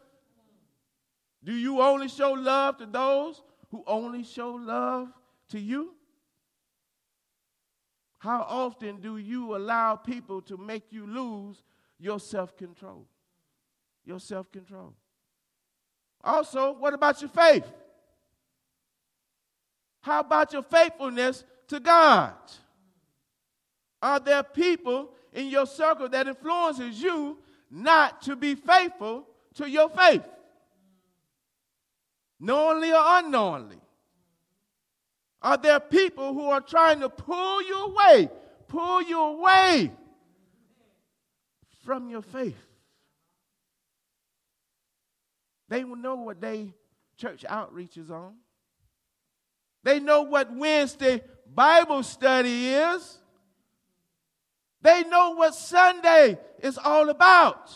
Do 1.44 1.52
you 1.52 1.82
only 1.82 2.08
show 2.08 2.32
love 2.32 2.78
to 2.78 2.86
those 2.86 3.42
who 3.70 3.84
only 3.86 4.24
show 4.24 4.52
love 4.52 5.08
to 5.50 5.60
you? 5.60 5.92
How 8.16 8.46
often 8.48 9.02
do 9.02 9.18
you 9.18 9.54
allow 9.54 9.96
people 9.96 10.40
to 10.40 10.56
make 10.56 10.90
you 10.90 11.06
lose 11.06 11.62
your 11.98 12.18
self 12.18 12.56
control? 12.56 13.06
Your 14.06 14.20
self 14.20 14.50
control. 14.50 14.94
Also, 16.22 16.72
what 16.72 16.94
about 16.94 17.20
your 17.20 17.30
faith? 17.30 17.64
How 20.00 20.20
about 20.20 20.52
your 20.52 20.62
faithfulness 20.62 21.44
to 21.68 21.80
God? 21.80 22.34
Are 24.02 24.20
there 24.20 24.42
people 24.42 25.10
in 25.32 25.48
your 25.48 25.66
circle 25.66 26.08
that 26.08 26.28
influences 26.28 27.00
you 27.02 27.38
not 27.70 28.22
to 28.22 28.36
be 28.36 28.54
faithful 28.54 29.26
to 29.54 29.68
your 29.68 29.88
faith? 29.88 30.22
Knowingly 32.38 32.92
or 32.92 33.02
unknowingly? 33.02 33.80
Are 35.42 35.56
there 35.56 35.80
people 35.80 36.34
who 36.34 36.46
are 36.50 36.60
trying 36.60 37.00
to 37.00 37.08
pull 37.08 37.62
you 37.62 37.84
away, 37.86 38.28
pull 38.68 39.02
you 39.02 39.20
away 39.20 39.92
from 41.84 42.10
your 42.10 42.22
faith? 42.22 42.65
They 45.68 45.84
will 45.84 45.96
know 45.96 46.16
what 46.16 46.40
day 46.40 46.74
church 47.16 47.44
outreach 47.48 47.96
is 47.96 48.10
on. 48.10 48.34
They 49.82 50.00
know 50.00 50.22
what 50.22 50.54
Wednesday 50.54 51.22
Bible 51.52 52.02
study 52.02 52.68
is. 52.68 53.18
They 54.82 55.04
know 55.04 55.30
what 55.30 55.54
Sunday 55.54 56.38
is 56.60 56.78
all 56.78 57.08
about. 57.10 57.74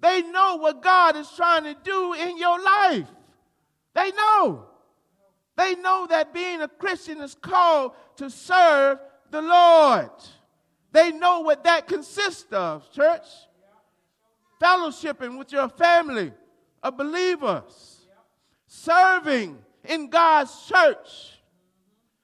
They 0.00 0.22
know 0.22 0.56
what 0.56 0.82
God 0.82 1.16
is 1.16 1.30
trying 1.36 1.64
to 1.64 1.76
do 1.82 2.14
in 2.14 2.38
your 2.38 2.60
life. 2.62 3.06
They 3.94 4.10
know. 4.12 4.66
They 5.56 5.74
know 5.74 6.06
that 6.08 6.32
being 6.32 6.62
a 6.62 6.68
Christian 6.68 7.20
is 7.20 7.34
called 7.34 7.92
to 8.16 8.30
serve 8.30 8.98
the 9.30 9.42
Lord. 9.42 10.10
They 10.92 11.12
know 11.12 11.40
what 11.40 11.64
that 11.64 11.86
consists 11.86 12.50
of, 12.52 12.90
church. 12.90 13.26
Fellowshipping 14.62 15.38
with 15.38 15.52
your 15.52 15.68
family 15.68 16.32
of 16.82 16.96
believers, 16.96 18.06
serving 18.66 19.58
in 19.84 20.08
God's 20.08 20.66
church, 20.66 21.38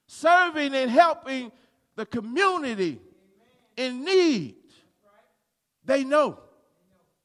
serving 0.07 0.73
and 0.73 0.89
helping 0.89 1.51
the 1.95 2.05
community 2.05 3.01
in 3.75 4.03
need. 4.03 4.55
They 5.85 6.03
know. 6.03 6.39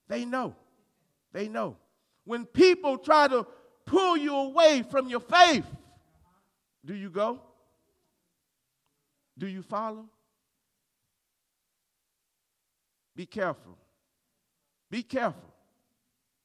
They 0.09 0.25
know. 0.25 0.55
They 1.33 1.49
know. 1.49 1.77
When 2.25 2.45
people 2.45 2.99
try 2.99 3.29
to 3.29 3.47
pull 3.87 4.17
you 4.17 4.35
away 4.37 4.85
from 4.89 5.09
your 5.09 5.21
faith, 5.21 5.67
do 6.85 6.95
you 6.95 7.11
go? 7.11 7.41
Do 9.39 9.47
you 9.47 9.63
follow? 9.63 10.07
Be 13.17 13.27
careful. 13.27 13.79
Be 14.91 15.03
careful 15.03 15.52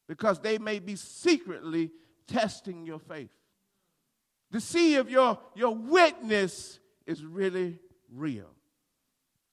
because 0.08 0.40
they 0.40 0.58
may 0.58 0.80
be 0.80 0.96
secretly 0.96 1.92
testing 2.28 2.86
your 2.86 3.00
faith 3.00 3.30
to 4.52 4.62
see 4.62 4.96
if 4.96 5.10
your, 5.10 5.38
your 5.56 5.76
witness 5.76 6.80
is 7.06 7.24
really 7.24 7.80
real. 8.14 8.50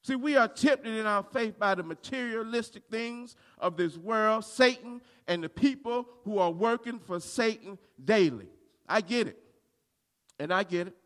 See, 0.03 0.17
we 0.17 0.37
are 0.37 0.49
tempted 0.49 0.95
in 0.95 1.07
our 1.07 1.23
faith 1.23 1.59
by 1.59 1.75
the 1.75 1.83
materialistic 1.83 2.85
things 2.91 3.37
of 3.59 3.77
this 3.77 3.97
world, 3.97 4.45
Satan, 4.45 5.01
and 5.27 5.43
the 5.43 5.49
people 5.49 6.07
who 6.25 6.39
are 6.39 6.51
working 6.51 6.99
for 6.99 7.21
Satan 7.21 7.79
daily. 8.05 8.49
I 8.87 9.01
get 9.01 9.29
it. 9.29 9.39
And 10.39 10.53
I 10.53 10.63
get 10.63 10.89
it. 10.89 10.97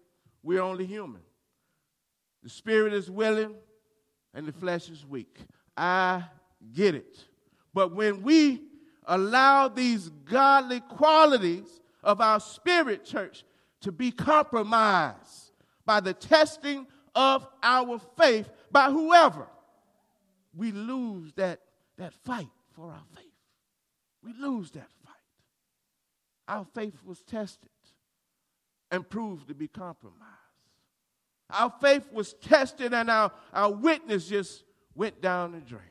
We're 0.43 0.62
only 0.62 0.85
human. 0.85 1.21
The 2.43 2.49
spirit 2.49 2.93
is 2.93 3.11
willing 3.11 3.55
and 4.35 4.47
the 4.47 4.52
flesh 4.52 4.88
is 4.88 5.07
weak. 5.07 5.38
I 5.76 6.25
get 6.75 6.95
it. 6.95 7.25
But 7.73 7.95
when 7.95 8.23
we 8.23 8.62
allow 9.09 9.67
these 9.67 10.11
godly 10.25 10.81
qualities 10.81 11.81
of 12.05 12.21
our 12.21 12.38
spirit, 12.38 13.05
church, 13.05 13.45
to 13.81 13.91
be 13.91 14.12
compromised 14.12 15.53
by 15.85 15.99
the 16.00 16.15
testing 16.15 16.87
of 17.15 17.47
our 17.62 17.99
faith 18.17 18.49
by 18.71 18.91
whoever, 18.91 19.49
we 20.55 20.71
lose 20.73 21.33
that, 21.37 21.61
that 21.97 22.12
fight 22.25 22.49
for 22.75 22.91
our 22.91 23.03
faith. 23.17 23.25
We 24.23 24.33
lose 24.35 24.71
that 24.73 24.91
fight. 25.05 25.15
Our 26.47 26.67
faith 26.75 26.95
was 27.05 27.23
tested 27.23 27.71
and 28.91 29.09
proved 29.09 29.49
to 29.49 29.55
be 29.55 29.69
compromised. 29.69 30.23
Our 31.50 31.73
faith 31.81 32.12
was 32.12 32.35
tested 32.35 32.93
and 32.93 33.11
our, 33.11 33.33
our 33.53 33.73
witness 33.73 34.29
just 34.29 34.65
went 34.95 35.21
down 35.23 35.53
the 35.53 35.61
drain. 35.61 35.83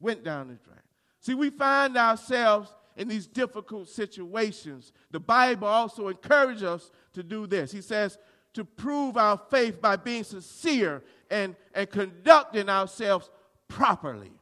Went 0.00 0.24
down 0.24 0.48
the 0.48 0.54
drain. 0.54 0.78
See, 1.20 1.34
we 1.34 1.50
find 1.50 1.96
ourselves 1.96 2.74
in 2.96 3.08
these 3.08 3.26
difficult 3.26 3.88
situations. 3.88 4.92
The 5.10 5.20
Bible 5.20 5.68
also 5.68 6.08
encourages 6.08 6.62
us 6.62 6.90
to 7.14 7.22
do 7.22 7.46
this. 7.46 7.70
He 7.72 7.80
says, 7.80 8.18
to 8.54 8.64
prove 8.64 9.16
our 9.16 9.40
faith 9.50 9.80
by 9.80 9.96
being 9.96 10.24
sincere 10.24 11.02
and, 11.30 11.54
and 11.74 11.88
conducting 11.88 12.68
ourselves 12.68 13.30
properly 13.68 14.32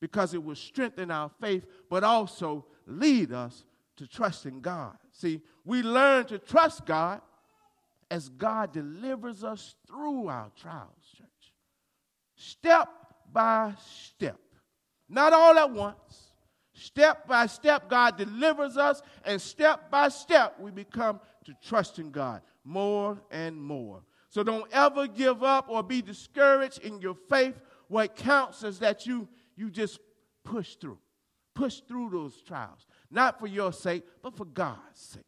because 0.00 0.32
it 0.32 0.42
will 0.42 0.54
strengthen 0.54 1.10
our 1.10 1.30
faith, 1.40 1.66
but 1.90 2.04
also 2.04 2.64
lead 2.86 3.32
us 3.32 3.64
to 3.96 4.06
trust 4.06 4.46
in 4.46 4.60
God. 4.60 4.96
See, 5.12 5.42
we 5.64 5.82
learn 5.82 6.24
to 6.26 6.38
trust 6.38 6.86
God 6.86 7.20
as 8.10 8.28
God 8.28 8.72
delivers 8.72 9.44
us 9.44 9.74
through 9.86 10.28
our 10.28 10.50
trials, 10.56 11.04
church. 11.16 11.52
Step 12.36 12.88
by 13.30 13.74
step. 13.84 14.38
Not 15.08 15.32
all 15.32 15.58
at 15.58 15.70
once. 15.70 16.32
Step 16.72 17.26
by 17.26 17.46
step, 17.46 17.88
God 17.88 18.16
delivers 18.16 18.76
us, 18.76 19.02
and 19.24 19.40
step 19.40 19.90
by 19.90 20.08
step, 20.08 20.60
we 20.60 20.70
become 20.70 21.18
to 21.44 21.54
trust 21.62 21.98
in 21.98 22.10
God 22.10 22.40
more 22.64 23.20
and 23.30 23.60
more. 23.60 24.02
So 24.28 24.42
don't 24.42 24.70
ever 24.72 25.08
give 25.08 25.42
up 25.42 25.68
or 25.68 25.82
be 25.82 26.02
discouraged 26.02 26.84
in 26.84 27.00
your 27.00 27.16
faith. 27.28 27.58
What 27.88 28.14
counts 28.14 28.62
is 28.62 28.78
that 28.80 29.06
you, 29.06 29.26
you 29.56 29.70
just 29.70 29.98
push 30.44 30.76
through. 30.76 30.98
Push 31.54 31.80
through 31.88 32.10
those 32.10 32.40
trials. 32.42 32.86
Not 33.10 33.40
for 33.40 33.46
your 33.46 33.72
sake, 33.72 34.04
but 34.22 34.36
for 34.36 34.44
God's 34.44 34.78
sake. 34.94 35.24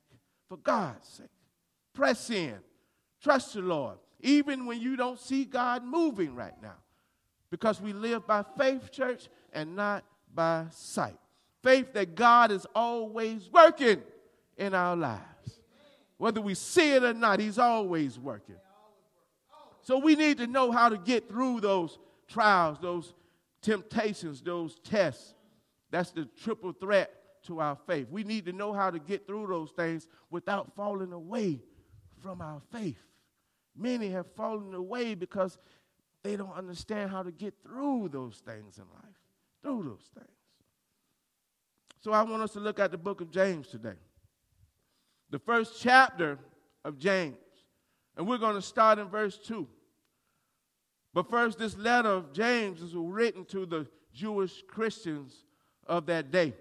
For 0.49 0.59
God's 0.59 1.09
sake. 1.09 1.27
Press 1.95 2.31
in. 2.31 2.59
Trust 3.23 3.55
the 3.55 3.63
Lord. 3.63 3.99
Even 4.21 4.67
when 4.67 4.81
you 4.81 4.97
don't 4.97 5.19
see 5.19 5.45
God 5.45 5.83
moving 5.83 6.35
right 6.35 6.61
now. 6.63 6.77
Because 7.51 7.81
we 7.81 7.93
live 7.93 8.27
by 8.27 8.45
faith, 8.57 8.91
church, 8.91 9.29
and 9.53 9.75
not 9.75 10.05
by 10.33 10.67
sight. 10.71 11.17
Faith 11.63 11.93
that 11.93 12.15
God 12.15 12.51
is 12.51 12.67
always 12.75 13.51
working 13.53 14.03
in 14.57 14.75
our 14.75 14.97
lives. 14.97 15.61
Whether 16.17 16.41
we 16.41 16.55
see 16.55 16.93
it 16.93 17.03
or 17.03 17.15
not, 17.15 17.41
He's 17.41 17.59
always 17.59 18.19
working. 18.19 18.57
So 19.83 19.99
we 19.99 20.15
need 20.15 20.39
to 20.39 20.47
know 20.47 20.71
how 20.71 20.89
to 20.89 20.99
get 20.99 21.29
through 21.29 21.61
those 21.61 21.99
trials, 22.29 22.79
those 22.81 23.15
temptations, 23.63 24.41
those 24.41 24.79
tests. 24.85 25.35
That's 25.91 26.13
the 26.13 26.29
triple 26.43 26.73
threat 26.73 27.11
to 27.47 27.61
our 27.61 27.77
faith. 27.87 28.07
We 28.11 28.23
need 28.23 28.45
to 28.47 28.53
know 28.53 28.73
how 28.73 28.91
to 28.91 28.99
get 28.99 29.27
through 29.27 29.47
those 29.49 29.71
things 29.73 30.07
without 30.31 30.75
falling 30.77 31.13
away 31.13 31.61
from 32.23 32.41
our 32.41 32.61
faith. 32.71 32.99
Many 33.77 34.11
have 34.11 34.27
fallen 34.37 34.75
away 34.75 35.15
because 35.15 35.59
they 36.23 36.37
don't 36.37 36.57
understand 36.57 37.11
how 37.11 37.23
to 37.23 37.31
get 37.31 37.55
through 37.63 38.11
those 38.13 38.43
things 38.45 38.79
in 38.79 38.85
life, 38.95 39.17
through 39.63 39.85
those 39.85 40.09
things. 40.15 40.37
So 42.01 42.13
I 42.13 42.23
want 42.23 42.43
us 42.43 42.53
to 42.53 42.61
look 42.61 42.79
at 42.79 42.91
the 42.91 42.99
book 42.99 43.21
of 43.21 43.31
James 43.31 43.69
today. 43.69 43.97
The 45.31 45.39
first 45.39 45.81
chapter 45.81 46.39
of 46.85 46.99
James. 46.99 47.37
And 48.17 48.27
we're 48.27 48.39
going 48.39 48.57
to 48.57 48.63
start 48.63 48.99
in 48.99 49.09
verse 49.09 49.39
2. 49.39 49.67
But 51.13 51.29
first, 51.29 51.59
this 51.59 51.77
letter 51.77 52.09
of 52.09 52.33
James 52.33 52.83
is 52.83 52.95
written 52.95 53.45
to 53.47 53.67
the 53.67 53.87
Jewish 54.15 54.63
Christians 54.69 55.45
of 55.87 56.07
that 56.07 56.31
day. 56.31 56.55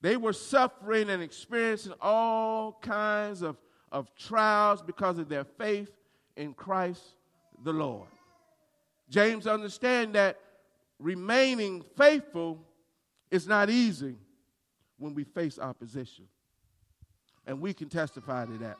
They 0.00 0.16
were 0.16 0.32
suffering 0.32 1.10
and 1.10 1.22
experiencing 1.22 1.94
all 2.00 2.78
kinds 2.82 3.42
of, 3.42 3.56
of 3.90 4.14
trials 4.16 4.82
because 4.82 5.18
of 5.18 5.28
their 5.28 5.44
faith 5.44 5.90
in 6.36 6.52
Christ 6.52 7.02
the 7.64 7.72
Lord. 7.72 8.08
James 9.08 9.46
understand 9.46 10.14
that 10.14 10.38
remaining 10.98 11.82
faithful 11.96 12.60
is 13.30 13.46
not 13.46 13.70
easy 13.70 14.16
when 14.98 15.14
we 15.14 15.24
face 15.24 15.58
opposition. 15.58 16.26
And 17.46 17.60
we 17.60 17.74
can 17.74 17.88
testify 17.88 18.46
to 18.46 18.58
that. 18.58 18.78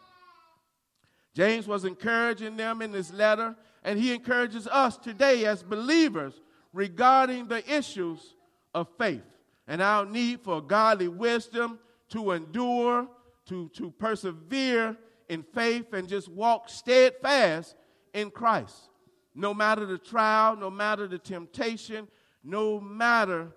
James 1.34 1.66
was 1.66 1.84
encouraging 1.84 2.56
them 2.56 2.80
in 2.80 2.92
his 2.92 3.12
letter, 3.12 3.56
and 3.82 3.98
he 3.98 4.14
encourages 4.14 4.66
us 4.68 4.96
today 4.96 5.44
as 5.44 5.62
believers 5.62 6.40
regarding 6.72 7.48
the 7.48 7.62
issues 7.72 8.34
of 8.72 8.88
faith 8.96 9.22
and 9.66 9.82
our 9.82 10.06
need 10.06 10.40
for 10.40 10.60
godly 10.62 11.08
wisdom 11.08 11.78
to 12.10 12.32
endure 12.32 13.08
to, 13.46 13.68
to 13.70 13.90
persevere 13.92 14.96
in 15.28 15.42
faith 15.42 15.92
and 15.92 16.08
just 16.08 16.28
walk 16.28 16.68
steadfast 16.68 17.74
in 18.12 18.30
Christ. 18.30 18.88
No 19.34 19.52
matter 19.52 19.84
the 19.84 19.98
trial, 19.98 20.56
no 20.56 20.70
matter 20.70 21.08
the 21.08 21.18
temptation, 21.18 22.08
no 22.42 22.80
matter 22.80 23.52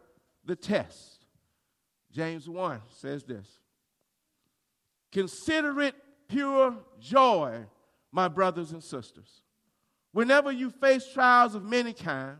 the 0.45 0.55
test. 0.55 1.25
James 2.11 2.49
1 2.49 2.81
says 2.89 3.23
this 3.23 3.59
Consider 5.11 5.79
it 5.81 5.95
pure 6.27 6.75
joy, 6.99 7.65
my 8.11 8.27
brothers 8.27 8.71
and 8.71 8.83
sisters, 8.83 9.41
whenever 10.13 10.51
you 10.51 10.69
face 10.69 11.11
trials 11.13 11.53
of 11.53 11.63
many 11.63 11.93
kinds, 11.93 12.39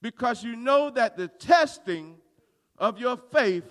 because 0.00 0.42
you 0.42 0.56
know 0.56 0.90
that 0.90 1.16
the 1.16 1.28
testing 1.28 2.16
of 2.78 2.98
your 2.98 3.16
faith 3.16 3.64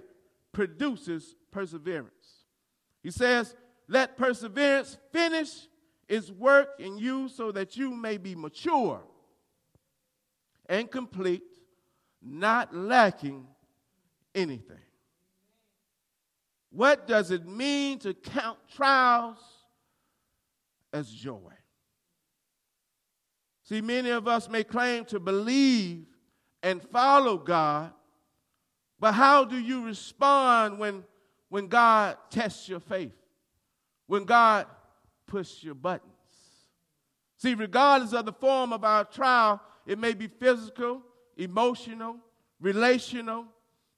produces 0.52 1.36
perseverance. 1.52 2.46
He 3.04 3.12
says, 3.12 3.56
Let 3.88 4.18
perseverance 4.18 4.98
finish 5.12 5.68
its 6.08 6.30
work 6.30 6.70
in 6.80 6.98
you 6.98 7.30
so 7.30 7.52
that 7.52 7.78
you 7.78 7.92
may 7.92 8.18
be 8.18 8.36
mature 8.36 9.02
and 10.68 10.90
complete, 10.90 11.44
not 12.22 12.76
lacking 12.76 13.48
anything. 14.34 14.78
What 16.72 17.08
does 17.08 17.32
it 17.32 17.48
mean 17.48 18.00
to 18.00 18.14
count 18.14 18.58
trials 18.76 19.38
as 20.92 21.10
joy? 21.10 21.54
See, 23.64 23.82
many 23.82 24.10
of 24.10 24.28
us 24.28 24.50
may 24.50 24.64
claim 24.64 25.06
to 25.06 25.20
believe 25.20 26.06
and 26.62 26.82
follow 26.82 27.38
God, 27.38 27.94
but 29.00 29.14
how 29.14 29.46
do 29.46 29.58
you 29.58 29.86
respond 29.86 30.78
when, 30.78 31.04
when 31.50 31.68
God 31.68 32.18
tests 32.30 32.70
your 32.70 32.80
faith? 32.80 33.16
When 34.08 34.26
God 34.26 34.68
pushes 35.28 35.64
your 35.64 35.76
buttons? 35.76 36.12
See, 37.38 37.54
regardless 37.54 38.14
of 38.14 38.26
the 38.26 38.34
form 38.34 38.74
of 38.74 38.84
our 38.84 39.04
trial, 39.04 39.62
it 39.86 40.00
may 40.00 40.14
be 40.14 40.28
physical, 40.28 41.02
emotional, 41.38 42.18
relational, 42.60 43.46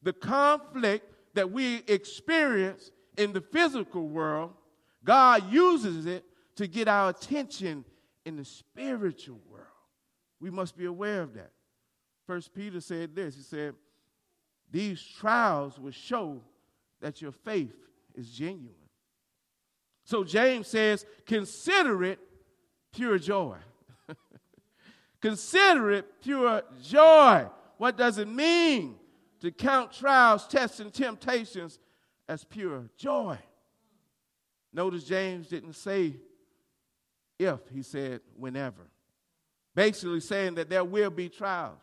the 0.01 0.13
conflict 0.13 1.05
that 1.33 1.51
we 1.51 1.83
experience 1.87 2.91
in 3.17 3.33
the 3.33 3.41
physical 3.41 4.07
world, 4.07 4.53
God 5.03 5.51
uses 5.51 6.05
it 6.05 6.25
to 6.55 6.67
get 6.67 6.87
our 6.87 7.09
attention 7.09 7.85
in 8.25 8.35
the 8.35 8.45
spiritual 8.45 9.39
world. 9.49 9.65
We 10.39 10.49
must 10.49 10.77
be 10.77 10.85
aware 10.85 11.21
of 11.21 11.33
that. 11.35 11.51
First 12.25 12.53
Peter 12.53 12.81
said 12.81 13.15
this. 13.15 13.35
He 13.35 13.41
said, 13.41 13.75
These 14.69 15.01
trials 15.01 15.79
will 15.79 15.91
show 15.91 16.41
that 16.99 17.21
your 17.21 17.31
faith 17.31 17.75
is 18.15 18.29
genuine. 18.29 18.75
So 20.07 20.23
James 20.23 20.67
says, 20.67 21.05
Consider 21.25 22.01
it 22.05 22.19
pure 22.93 23.19
joy. 23.19 23.57
Consider 25.21 25.91
it 25.91 26.21
pure 26.23 26.63
joy. 26.81 27.45
What 27.77 27.97
does 27.97 28.17
it 28.17 28.29
mean 28.29 28.95
to 29.41 29.51
count 29.51 29.91
trials, 29.91 30.47
tests, 30.47 30.79
and 30.79 30.93
temptations 30.93 31.77
as 32.29 32.45
pure 32.45 32.85
joy? 32.97 33.37
Notice 34.71 35.03
James 35.03 35.49
didn't 35.49 35.73
say 35.73 36.15
if, 37.37 37.59
he 37.73 37.83
said 37.83 38.21
whenever. 38.37 38.87
Basically 39.75 40.21
saying 40.21 40.55
that 40.55 40.69
there 40.69 40.85
will 40.85 41.09
be 41.09 41.27
trials. 41.27 41.81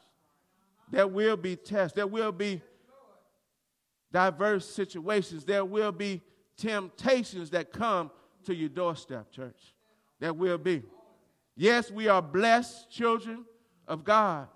There 0.91 1.07
will 1.07 1.37
be 1.37 1.57
tests. 1.57 1.95
There 1.95 2.07
will 2.07 2.33
be 2.33 2.63
diverse 4.11 4.67
situations. 4.67 5.45
There 5.45 5.65
will 5.67 5.93
be 5.93 6.23
temptations 6.57 7.51
that 7.51 7.73
come 7.73 8.11
to 8.45 8.55
your 8.55 8.69
doorstep, 8.69 9.31
church. 9.31 9.75
That 10.21 10.37
will 10.37 10.59
be. 10.59 10.83
Yes, 11.57 11.91
we 11.91 12.09
are 12.09 12.23
blessed 12.23 12.91
children 12.91 13.45
of 13.87 14.05
God, 14.05 14.49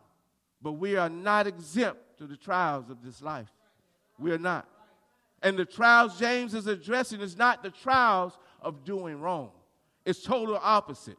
but 0.60 0.72
we 0.72 0.96
are 0.96 1.08
not 1.08 1.46
exempt 1.46 2.00
to 2.18 2.26
the 2.26 2.36
trials 2.36 2.90
of 2.90 3.02
this 3.02 3.22
life. 3.22 3.48
We 4.18 4.32
are 4.32 4.38
not. 4.38 4.68
And 5.42 5.56
the 5.56 5.64
trials 5.64 6.18
James 6.18 6.54
is 6.54 6.66
addressing 6.66 7.20
is 7.20 7.36
not 7.36 7.62
the 7.62 7.70
trials 7.70 8.36
of 8.60 8.84
doing 8.84 9.20
wrong. 9.20 9.50
It's 10.04 10.22
total 10.22 10.58
opposite. 10.60 11.18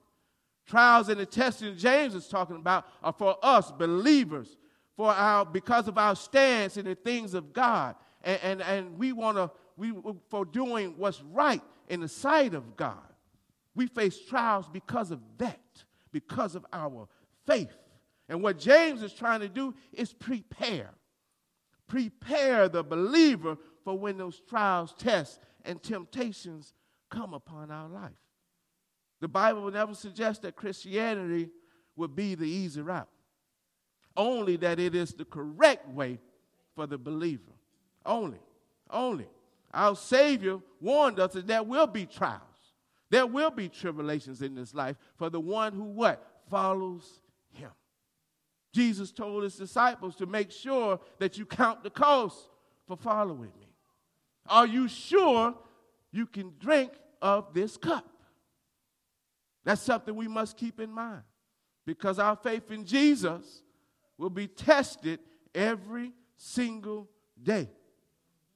Trials 0.66 1.10
and 1.10 1.20
the 1.20 1.26
testing 1.26 1.78
James 1.78 2.14
is 2.14 2.28
talking 2.28 2.58
about 2.58 2.86
are 3.02 3.14
for 3.14 3.38
us 3.42 3.72
believers 3.72 4.58
for 4.96 5.12
our 5.12 5.46
because 5.46 5.88
of 5.88 5.98
our 5.98 6.16
stance 6.16 6.76
in 6.76 6.86
the 6.86 6.96
things 6.96 7.34
of 7.34 7.54
God. 7.54 7.96
And, 8.24 8.40
and, 8.44 8.62
and 8.62 9.00
we 9.00 9.14
want 9.14 9.38
to, 9.38 9.50
we 9.80 9.94
for 10.30 10.46
doing 10.46 10.96
what's 10.98 11.22
right 11.22 11.62
in 11.88 12.02
the 12.02 12.08
sight 12.08 12.54
of 12.54 12.76
God. 12.76 12.98
We 13.76 13.88
face 13.88 14.20
trials 14.20 14.68
because 14.72 15.12
of 15.12 15.22
that, 15.38 15.84
because 16.12 16.56
of 16.56 16.66
our 16.74 17.08
faith. 17.46 17.76
And 18.28 18.44
what 18.44 18.60
James 18.60 19.02
is 19.02 19.14
trying 19.14 19.40
to 19.40 19.50
do 19.50 19.74
is 19.94 20.14
prepare. 20.14 20.92
Prepare 21.88 22.70
the 22.70 22.84
believer 22.84 23.58
for 23.84 23.98
when 23.98 24.18
those 24.18 24.42
trials, 24.48 24.94
tests, 24.98 25.40
and 25.66 25.82
temptations 25.82 26.74
come 27.10 27.34
upon 27.34 27.72
our 27.72 27.90
life. 27.90 28.12
The 29.22 29.28
Bible 29.28 29.64
will 29.64 29.72
never 29.72 29.96
suggest 29.96 30.44
that 30.44 30.56
Christianity 30.56 31.50
would 31.96 32.16
be 32.16 32.36
the 32.36 32.48
easy 32.48 32.82
route 32.82 33.10
only 34.20 34.58
that 34.58 34.80
it 34.80 34.94
is 34.94 35.14
the 35.14 35.26
correct 35.26 35.88
way 35.90 36.20
for 36.76 36.86
the 36.86 36.98
believer. 36.98 37.54
Only. 38.06 38.40
Only. 38.90 39.28
Our 39.74 39.96
Savior 39.96 40.60
warned 40.82 41.20
us 41.20 41.34
that 41.34 41.48
there 41.48 41.64
will 41.64 41.88
be 41.88 42.06
trials. 42.06 42.44
There 43.10 43.26
will 43.26 43.52
be 43.52 43.70
tribulations 43.70 44.42
in 44.42 44.56
this 44.56 44.74
life 44.74 44.96
for 45.18 45.30
the 45.30 45.40
one 45.40 45.74
who 45.74 45.84
what? 45.84 46.26
Follows 46.50 47.22
him. 47.52 47.72
Jesus 48.74 49.12
told 49.12 49.44
his 49.44 49.56
disciples 49.56 50.16
to 50.18 50.26
make 50.26 50.52
sure 50.52 51.00
that 51.18 51.38
you 51.38 51.46
count 51.46 51.84
the 51.84 51.90
cost 51.90 52.50
for 52.88 52.98
following 52.98 53.52
me. 53.60 53.74
Are 54.48 54.68
you 54.68 54.88
sure 54.88 55.56
you 56.12 56.26
can 56.26 56.54
drink 56.60 56.92
of 57.22 57.54
this 57.54 57.78
cup? 57.78 58.08
That's 59.64 59.82
something 59.82 60.16
we 60.16 60.28
must 60.28 60.58
keep 60.58 60.80
in 60.80 60.92
mind 60.92 61.22
because 61.86 62.20
our 62.20 62.36
faith 62.36 62.72
in 62.72 62.86
Jesus 62.86 63.64
will 64.18 64.30
be 64.30 64.48
tested 64.48 65.20
every 65.54 66.14
single 66.38 67.10
day. 67.42 67.70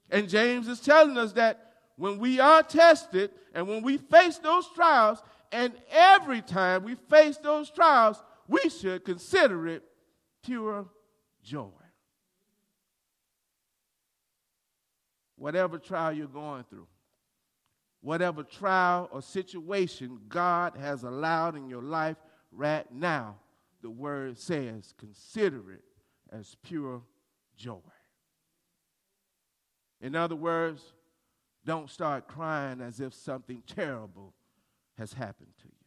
And 0.09 0.29
James 0.29 0.67
is 0.67 0.79
telling 0.79 1.17
us 1.17 1.33
that 1.33 1.73
when 1.95 2.19
we 2.19 2.39
are 2.39 2.63
tested 2.63 3.31
and 3.53 3.67
when 3.67 3.83
we 3.83 3.97
face 3.97 4.37
those 4.37 4.67
trials, 4.75 5.21
and 5.51 5.73
every 5.91 6.41
time 6.41 6.83
we 6.83 6.95
face 7.09 7.37
those 7.37 7.69
trials, 7.69 8.21
we 8.47 8.69
should 8.69 9.05
consider 9.05 9.67
it 9.67 9.83
pure 10.43 10.87
joy. 11.43 11.69
Whatever 15.35 15.77
trial 15.77 16.13
you're 16.13 16.27
going 16.27 16.63
through, 16.69 16.87
whatever 18.01 18.43
trial 18.43 19.09
or 19.11 19.21
situation 19.21 20.19
God 20.27 20.75
has 20.77 21.03
allowed 21.03 21.55
in 21.55 21.69
your 21.69 21.81
life 21.81 22.17
right 22.51 22.91
now, 22.91 23.37
the 23.81 23.89
word 23.89 24.37
says, 24.37 24.93
consider 24.97 25.71
it 25.71 25.83
as 26.31 26.55
pure 26.63 27.01
joy. 27.55 27.79
In 30.03 30.15
other 30.15 30.35
words, 30.35 30.83
don't 31.65 31.89
start 31.89 32.27
crying 32.27 32.81
as 32.81 32.99
if 32.99 33.13
something 33.13 33.63
terrible 33.65 34.33
has 34.97 35.13
happened 35.13 35.53
to 35.61 35.65
you. 35.65 35.85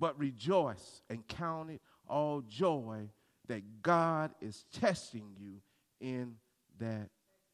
But 0.00 0.18
rejoice 0.18 1.02
and 1.10 1.28
count 1.28 1.70
it 1.70 1.82
all 2.08 2.40
joy 2.40 3.10
that 3.48 3.82
God 3.82 4.30
is 4.40 4.64
testing 4.72 5.36
you 5.38 5.60
in 6.00 6.36
that 6.78 7.10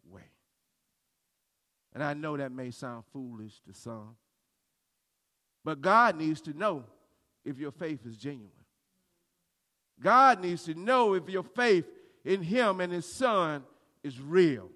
way. 0.09 0.31
And 1.93 2.05
I 2.05 2.15
know 2.15 2.37
that 2.37 2.53
may 2.53 2.71
sound 2.71 3.03
foolish 3.13 3.61
to 3.67 3.75
some, 3.75 4.15
but 5.65 5.81
God 5.81 6.17
needs 6.17 6.41
to 6.43 6.57
know 6.57 6.85
if 7.45 7.59
your 7.59 7.73
faith 7.73 8.07
is 8.07 8.17
genuine. 8.17 8.51
God 10.01 10.41
needs 10.43 10.63
to 10.65 10.75
know 10.75 11.15
if 11.15 11.29
your 11.29 11.43
faith 11.43 11.87
in 12.25 12.43
Him 12.43 12.81
and 12.81 12.93
His 12.93 13.07
Son 13.07 13.65
is 14.05 14.21
real. 14.21 14.71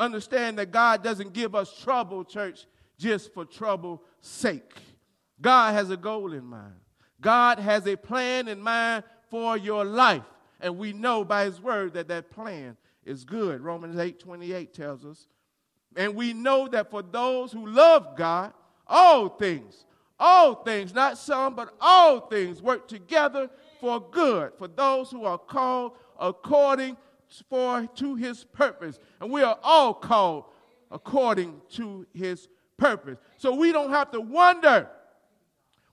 Understand 0.00 0.58
that 0.58 0.72
God 0.72 1.04
doesn't 1.04 1.32
give 1.32 1.54
us 1.54 1.78
trouble, 1.80 2.24
church, 2.24 2.66
just 2.98 3.32
for 3.32 3.44
trouble's 3.44 4.00
sake. 4.20 4.72
God 5.40 5.74
has 5.74 5.90
a 5.90 5.96
goal 5.96 6.32
in 6.32 6.44
mind. 6.44 6.74
God 7.20 7.58
has 7.58 7.86
a 7.86 7.96
plan 7.96 8.48
in 8.48 8.60
mind 8.60 9.04
for 9.30 9.56
your 9.56 9.84
life. 9.84 10.24
And 10.60 10.78
we 10.78 10.92
know 10.92 11.24
by 11.24 11.44
His 11.44 11.60
word 11.60 11.94
that 11.94 12.08
that 12.08 12.30
plan 12.30 12.76
is 13.04 13.24
good. 13.24 13.60
Romans 13.60 13.98
8 13.98 14.18
28 14.18 14.74
tells 14.74 15.04
us. 15.04 15.28
And 15.96 16.14
we 16.14 16.32
know 16.32 16.66
that 16.68 16.90
for 16.90 17.02
those 17.02 17.52
who 17.52 17.66
love 17.66 18.16
God, 18.16 18.52
all 18.86 19.28
things 19.28 19.84
all 20.20 20.56
things, 20.56 20.94
not 20.94 21.16
some, 21.16 21.54
but 21.54 21.74
all 21.80 22.20
things 22.20 22.60
work 22.60 22.86
together 22.86 23.48
for 23.80 23.98
good 23.98 24.52
for 24.58 24.68
those 24.68 25.10
who 25.10 25.24
are 25.24 25.38
called 25.38 25.92
according 26.20 26.96
for 27.48 27.86
to 27.96 28.14
his 28.14 28.44
purpose. 28.44 28.98
And 29.20 29.30
we 29.30 29.42
are 29.42 29.58
all 29.62 29.94
called 29.94 30.44
according 30.90 31.60
to 31.72 32.06
his 32.12 32.48
purpose. 32.76 33.18
So 33.36 33.54
we 33.54 33.72
don't 33.72 33.90
have 33.90 34.10
to 34.12 34.20
wonder. 34.20 34.88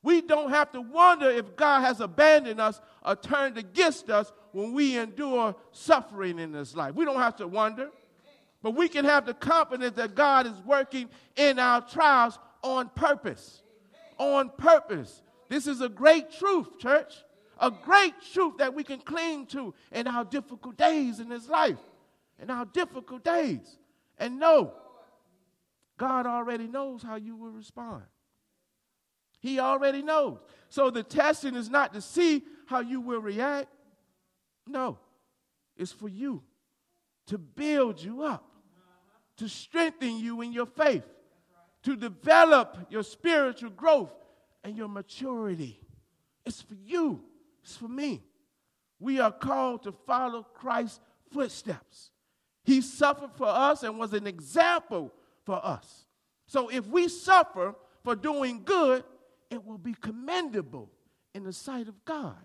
We 0.02 0.22
don't 0.22 0.50
have 0.50 0.72
to 0.72 0.82
wonder 0.82 1.30
if 1.30 1.56
God 1.56 1.82
has 1.82 2.00
abandoned 2.00 2.62
us 2.62 2.80
or 3.06 3.16
turned 3.16 3.58
against 3.58 4.10
us 4.10 4.32
when 4.52 4.74
we 4.74 4.98
endure 4.98 5.56
suffering 5.72 6.40
in 6.40 6.52
this 6.52 6.76
life. 6.76 6.96
We 6.96 7.06
don't 7.06 7.20
have 7.20 7.36
to 7.38 7.48
wonder. 7.48 7.90
But 8.64 8.72
we 8.72 8.88
can 8.88 9.06
have 9.06 9.26
the 9.26 9.34
confidence 9.34 9.96
that 9.98 10.16
God 10.16 10.48
is 10.48 10.60
working 10.66 11.10
in 11.36 11.60
our 11.60 11.82
trials 11.82 12.40
on 12.64 12.90
purpose. 12.90 13.62
On 14.18 14.50
purpose. 14.50 15.22
This 15.50 15.68
is 15.68 15.82
a 15.82 15.90
great 15.90 16.32
truth, 16.32 16.80
church. 16.80 17.14
A 17.60 17.72
great 17.72 18.14
truth 18.34 18.58
that 18.58 18.74
we 18.74 18.84
can 18.84 19.00
cling 19.00 19.46
to 19.48 19.74
in 19.92 20.08
our 20.08 20.26
difficult 20.26 20.78
days 20.78 21.20
in 21.20 21.30
this 21.30 21.48
life. 21.48 21.80
In 22.42 22.50
our 22.50 22.66
difficult 22.66 23.24
days. 23.24 23.78
And 24.18 24.40
know 24.40 24.74
God 25.98 26.26
already 26.26 26.68
knows 26.68 27.02
how 27.02 27.16
you 27.16 27.36
will 27.36 27.50
respond. 27.50 28.04
He 29.40 29.60
already 29.60 30.02
knows. 30.02 30.40
So 30.70 30.90
the 30.90 31.04
testing 31.04 31.56
is 31.56 31.70
not 31.70 31.94
to 31.94 32.02
see 32.02 32.44
how 32.68 32.80
you 32.80 33.02
will 33.02 33.22
react. 33.22 33.68
No, 34.68 35.00
it's 35.76 35.92
for 35.92 36.10
you 36.10 36.44
to 37.28 37.38
build 37.38 38.02
you 38.02 38.24
up, 38.24 38.50
to 39.38 39.48
strengthen 39.48 40.18
you 40.18 40.42
in 40.42 40.52
your 40.52 40.66
faith, 40.66 41.04
to 41.84 41.96
develop 41.96 42.88
your 42.90 43.04
spiritual 43.04 43.70
growth 43.70 44.12
and 44.64 44.76
your 44.76 44.88
maturity. 44.88 45.80
It's 46.46 46.62
for 46.62 46.76
you, 46.76 47.24
it's 47.68 47.76
for 47.76 47.90
me. 47.90 48.24
We 48.98 49.20
are 49.20 49.32
called 49.32 49.84
to 49.84 49.92
follow 49.92 50.44
Christ's 50.54 51.02
footsteps. 51.34 52.12
He 52.64 52.80
suffered 52.80 53.32
for 53.36 53.48
us 53.48 53.84
and 53.84 54.00
was 54.00 54.14
an 54.14 54.26
example 54.26 55.14
for 55.44 55.64
us. 55.64 56.06
So 56.46 56.70
if 56.70 56.88
we 56.88 57.10
suffer 57.10 57.76
for 58.06 58.16
doing 58.16 58.62
good, 58.64 59.04
it 59.52 59.66
will 59.66 59.78
be 59.78 59.94
commendable 59.94 60.90
in 61.36 61.44
the 61.44 61.52
sight 61.52 61.90
of 61.90 62.06
God. 62.06 62.38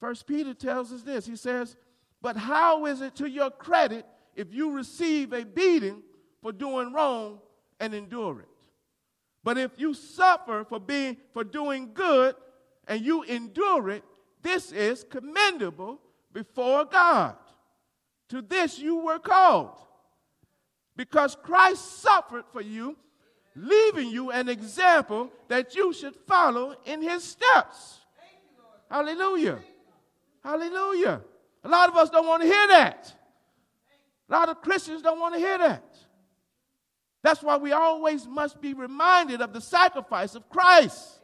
First 0.00 0.26
Peter 0.26 0.54
tells 0.54 0.90
us 0.90 1.02
this. 1.02 1.26
He 1.26 1.36
says, 1.36 1.76
But 2.22 2.38
how 2.38 2.86
is 2.86 3.02
it 3.02 3.16
to 3.16 3.28
your 3.28 3.50
credit 3.50 4.06
if 4.34 4.54
you 4.54 4.70
receive 4.70 5.34
a 5.34 5.44
beating 5.44 6.02
for 6.40 6.52
doing 6.52 6.94
wrong 6.94 7.40
and 7.80 7.92
endure 7.92 8.40
it? 8.40 8.48
But 9.44 9.58
if 9.58 9.72
you 9.76 9.92
suffer 9.92 10.64
for 10.64 10.80
being 10.80 11.18
for 11.34 11.44
doing 11.44 11.90
good 11.92 12.34
and 12.88 13.02
you 13.02 13.22
endure 13.22 13.90
it, 13.90 14.02
this 14.42 14.72
is 14.72 15.04
commendable 15.08 16.00
before 16.32 16.84
God. 16.86 17.36
To 18.30 18.42
this 18.42 18.78
you 18.78 18.96
were 18.96 19.18
called 19.18 19.78
because 20.96 21.36
Christ 21.42 22.02
suffered 22.02 22.44
for 22.52 22.60
you, 22.60 22.96
leaving 23.54 24.08
you 24.08 24.30
an 24.30 24.48
example 24.48 25.30
that 25.48 25.74
you 25.74 25.92
should 25.92 26.14
follow 26.26 26.74
in 26.84 27.00
his 27.00 27.22
steps. 27.22 28.00
Hallelujah. 28.90 29.60
Hallelujah. 30.42 31.22
A 31.64 31.68
lot 31.68 31.88
of 31.88 31.96
us 31.96 32.10
don't 32.10 32.26
want 32.26 32.42
to 32.42 32.48
hear 32.48 32.68
that. 32.68 33.14
A 34.28 34.32
lot 34.32 34.48
of 34.48 34.60
Christians 34.60 35.02
don't 35.02 35.20
want 35.20 35.34
to 35.34 35.40
hear 35.40 35.58
that. 35.58 35.84
That's 37.22 37.42
why 37.42 37.56
we 37.56 37.72
always 37.72 38.26
must 38.26 38.60
be 38.60 38.74
reminded 38.74 39.40
of 39.40 39.52
the 39.52 39.60
sacrifice 39.60 40.34
of 40.34 40.48
Christ. 40.48 41.17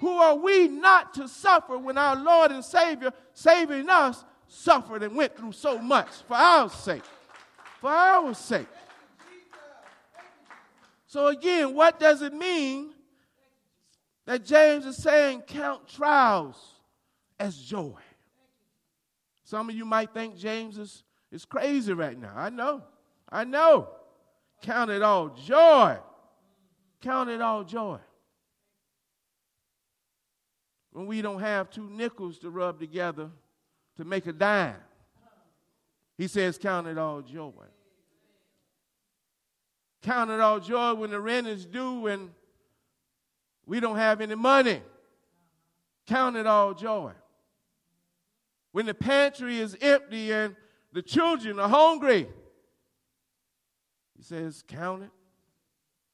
Who 0.00 0.08
are 0.08 0.36
we 0.36 0.68
not 0.68 1.14
to 1.14 1.28
suffer 1.28 1.78
when 1.78 1.98
our 1.98 2.16
Lord 2.16 2.50
and 2.50 2.64
Savior, 2.64 3.12
saving 3.32 3.88
us, 3.88 4.24
suffered 4.48 5.02
and 5.02 5.14
went 5.14 5.36
through 5.36 5.52
so 5.52 5.78
much 5.78 6.08
for 6.26 6.34
our 6.34 6.68
sake? 6.68 7.02
for 7.80 7.90
our 7.90 8.34
sake. 8.34 8.68
So, 11.06 11.26
again, 11.26 11.74
what 11.74 11.98
does 11.98 12.22
it 12.22 12.32
mean 12.32 12.92
that 14.26 14.44
James 14.44 14.86
is 14.86 14.96
saying 14.96 15.42
count 15.42 15.88
trials 15.88 16.56
as 17.38 17.56
joy? 17.56 17.98
Some 19.42 19.68
of 19.68 19.74
you 19.74 19.84
might 19.84 20.12
think 20.12 20.36
James 20.36 20.78
is, 20.78 21.02
is 21.32 21.44
crazy 21.44 21.92
right 21.92 22.16
now. 22.16 22.34
I 22.36 22.50
know. 22.50 22.84
I 23.28 23.44
know. 23.44 23.88
Count 24.62 24.90
it 24.90 25.02
all 25.02 25.30
joy. 25.30 25.96
Count 27.00 27.30
it 27.30 27.40
all 27.40 27.64
joy. 27.64 27.98
When 30.92 31.06
we 31.06 31.22
don't 31.22 31.40
have 31.40 31.70
two 31.70 31.88
nickels 31.88 32.38
to 32.40 32.50
rub 32.50 32.80
together 32.80 33.30
to 33.96 34.04
make 34.04 34.26
a 34.26 34.32
dime. 34.32 34.76
He 36.16 36.26
says, 36.26 36.58
Count 36.58 36.86
it 36.86 36.98
all 36.98 37.22
joy. 37.22 37.52
Count 40.02 40.30
it 40.30 40.40
all 40.40 40.60
joy 40.60 40.94
when 40.94 41.10
the 41.10 41.20
rent 41.20 41.46
is 41.46 41.66
due 41.66 42.06
and 42.06 42.30
we 43.66 43.80
don't 43.80 43.96
have 43.96 44.20
any 44.20 44.34
money. 44.34 44.82
Count 46.06 46.36
it 46.36 46.46
all 46.46 46.74
joy. 46.74 47.12
When 48.72 48.86
the 48.86 48.94
pantry 48.94 49.58
is 49.58 49.76
empty 49.80 50.32
and 50.32 50.56
the 50.92 51.02
children 51.02 51.60
are 51.60 51.68
hungry. 51.68 52.28
He 54.16 54.22
says, 54.22 54.64
Count 54.66 55.04
it 55.04 55.10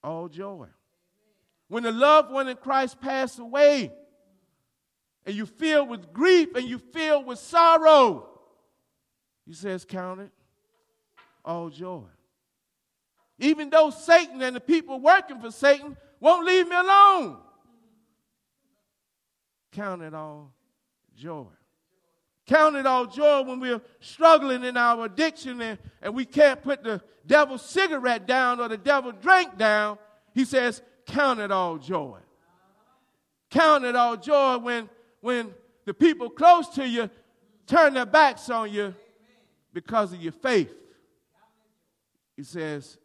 all 0.02 0.28
joy. 0.28 0.66
When 1.68 1.82
the 1.82 1.92
loved 1.92 2.30
one 2.30 2.48
in 2.48 2.56
Christ 2.56 3.00
passed 3.00 3.38
away 3.38 3.92
and 5.26 5.34
you 5.34 5.44
feel 5.44 5.86
with 5.86 6.12
grief 6.12 6.54
and 6.54 6.66
you 6.68 6.78
feel 6.78 7.22
with 7.22 7.40
sorrow, 7.40 8.28
he 9.44 9.52
says, 9.52 9.84
Count 9.84 10.20
it 10.20 10.30
all 11.44 11.68
joy. 11.68 12.04
Even 13.38 13.68
though 13.68 13.90
Satan 13.90 14.40
and 14.40 14.56
the 14.56 14.60
people 14.60 15.00
working 15.00 15.40
for 15.40 15.50
Satan 15.50 15.96
won't 16.20 16.46
leave 16.46 16.68
me 16.68 16.76
alone. 16.76 17.36
Count 19.72 20.02
it 20.02 20.14
all 20.14 20.52
joy. 21.16 21.46
Count 22.46 22.76
it 22.76 22.86
all 22.86 23.06
joy 23.06 23.42
when 23.42 23.58
we're 23.58 23.82
struggling 24.00 24.64
in 24.64 24.76
our 24.76 25.04
addiction 25.04 25.60
and, 25.60 25.78
and 26.00 26.14
we 26.14 26.24
can't 26.24 26.62
put 26.62 26.84
the 26.84 27.02
devil's 27.26 27.62
cigarette 27.62 28.26
down 28.26 28.60
or 28.60 28.68
the 28.68 28.76
devil 28.76 29.10
drink 29.10 29.58
down. 29.58 29.98
He 30.32 30.44
says, 30.44 30.80
Count 31.06 31.40
it 31.40 31.50
all 31.50 31.78
joy. 31.78 32.18
Count 33.50 33.84
it 33.84 33.96
all 33.96 34.16
joy 34.16 34.58
when, 34.58 34.88
when 35.20 35.52
the 35.84 35.94
people 35.94 36.30
close 36.30 36.68
to 36.70 36.86
you 36.86 37.10
turn 37.66 37.94
their 37.94 38.06
backs 38.06 38.48
on 38.50 38.72
you 38.72 38.94
because 39.72 40.12
of 40.12 40.22
your 40.22 40.32
faith. 40.32 40.72
He 42.36 42.42
says, 42.42 42.98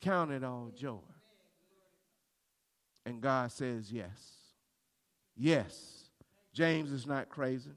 Count 0.00 0.30
it 0.30 0.42
all 0.42 0.72
joy. 0.74 0.98
And 3.04 3.20
God 3.20 3.52
says, 3.52 3.92
Yes. 3.92 4.10
Yes. 5.36 6.04
James 6.52 6.90
is 6.90 7.06
not 7.06 7.28
crazy. 7.28 7.70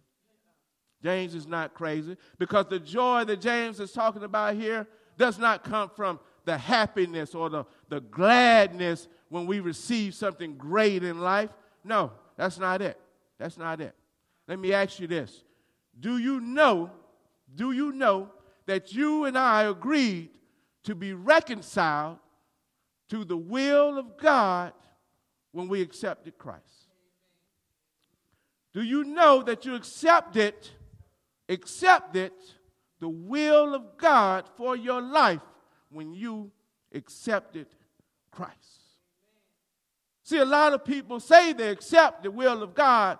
James 1.01 1.35
is 1.35 1.47
not 1.47 1.73
crazy 1.73 2.17
because 2.39 2.65
the 2.67 2.79
joy 2.79 3.25
that 3.25 3.41
James 3.41 3.79
is 3.79 3.91
talking 3.91 4.23
about 4.23 4.55
here 4.55 4.87
does 5.17 5.37
not 5.37 5.63
come 5.63 5.89
from 5.95 6.19
the 6.45 6.57
happiness 6.57 7.35
or 7.35 7.49
the, 7.49 7.65
the 7.89 7.99
gladness 7.99 9.07
when 9.29 9.45
we 9.45 9.59
receive 9.59 10.15
something 10.15 10.55
great 10.55 11.03
in 11.03 11.19
life. 11.19 11.49
No, 11.83 12.11
that's 12.37 12.57
not 12.57 12.81
it. 12.81 12.99
That's 13.37 13.57
not 13.57 13.81
it. 13.81 13.95
Let 14.47 14.59
me 14.59 14.73
ask 14.73 14.99
you 14.99 15.07
this 15.07 15.43
Do 15.99 16.17
you 16.17 16.39
know 16.39 16.91
do 17.55 17.71
you 17.71 17.91
know 17.91 18.29
that 18.65 18.93
you 18.93 19.25
and 19.25 19.37
I 19.37 19.63
agreed 19.63 20.29
to 20.83 20.95
be 20.95 21.13
reconciled 21.13 22.17
to 23.09 23.23
the 23.23 23.37
will 23.37 23.97
of 23.97 24.17
God 24.17 24.73
when 25.51 25.67
we 25.67 25.81
accepted 25.81 26.37
Christ? 26.37 26.61
Do 28.73 28.81
you 28.81 29.03
know 29.03 29.43
that 29.43 29.65
you 29.65 29.75
accepted, 29.75 30.55
accepted 31.47 32.31
the 32.99 33.09
will 33.09 33.75
of 33.75 33.97
God 33.97 34.45
for 34.57 34.75
your 34.75 35.01
life 35.01 35.41
when 35.91 36.13
you 36.13 36.51
accepted 36.93 37.67
Christ? 38.31 38.82
See, 40.33 40.39
a 40.39 40.45
lot 40.45 40.73
of 40.73 40.83
people 40.83 41.19
say 41.19 41.53
they 41.53 41.69
accept 41.69 42.23
the 42.23 42.31
will 42.31 42.63
of 42.63 42.73
God, 42.73 43.19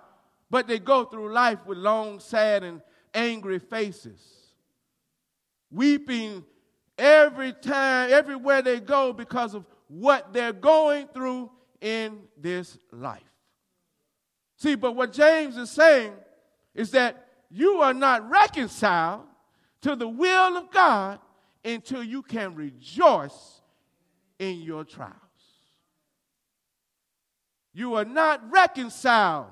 but 0.50 0.66
they 0.66 0.80
go 0.80 1.06
through 1.06 1.32
life 1.32 1.60
with 1.68 1.78
long, 1.78 2.20
sad, 2.20 2.64
and 2.64 2.82
angry 3.14 3.60
faces, 3.60 4.20
weeping 5.70 6.44
every 6.98 7.54
time, 7.54 8.12
everywhere 8.12 8.64
they 8.64 8.80
go 8.80 9.14
because 9.14 9.54
of 9.54 9.64
what 9.90 10.34
they're 10.34 10.54
going 10.54 11.08
through 11.10 11.52
in 11.82 12.18
this 12.36 12.80
life. 12.92 13.22
See, 14.58 14.74
but 14.74 14.96
what 14.96 15.14
James 15.14 15.56
is 15.56 15.70
saying 15.70 16.14
is 16.74 16.90
that 16.92 17.28
you 17.52 17.76
are 17.82 17.94
not 17.94 18.28
reconciled 18.28 19.22
to 19.82 19.96
the 19.96 20.08
will 20.08 20.58
of 20.58 20.72
God 20.72 21.20
until 21.64 22.02
you 22.02 22.24
can 22.24 22.56
rejoice 22.56 23.62
in 24.40 24.62
your 24.62 24.84
trials. 24.84 25.23
You 27.74 27.96
are 27.96 28.06
not 28.06 28.52
reconciled 28.52 29.48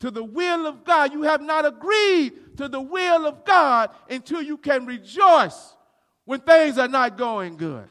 to 0.00 0.10
the 0.10 0.24
will 0.24 0.66
of 0.66 0.84
God. 0.84 1.12
You 1.12 1.22
have 1.22 1.40
not 1.40 1.66
agreed 1.66 2.56
to 2.56 2.68
the 2.68 2.80
will 2.80 3.26
of 3.26 3.44
God 3.44 3.90
until 4.08 4.42
you 4.42 4.56
can 4.56 4.86
rejoice 4.86 5.74
when 6.24 6.40
things 6.40 6.78
are 6.78 6.88
not 6.88 7.16
going 7.16 7.56
good. 7.56 7.88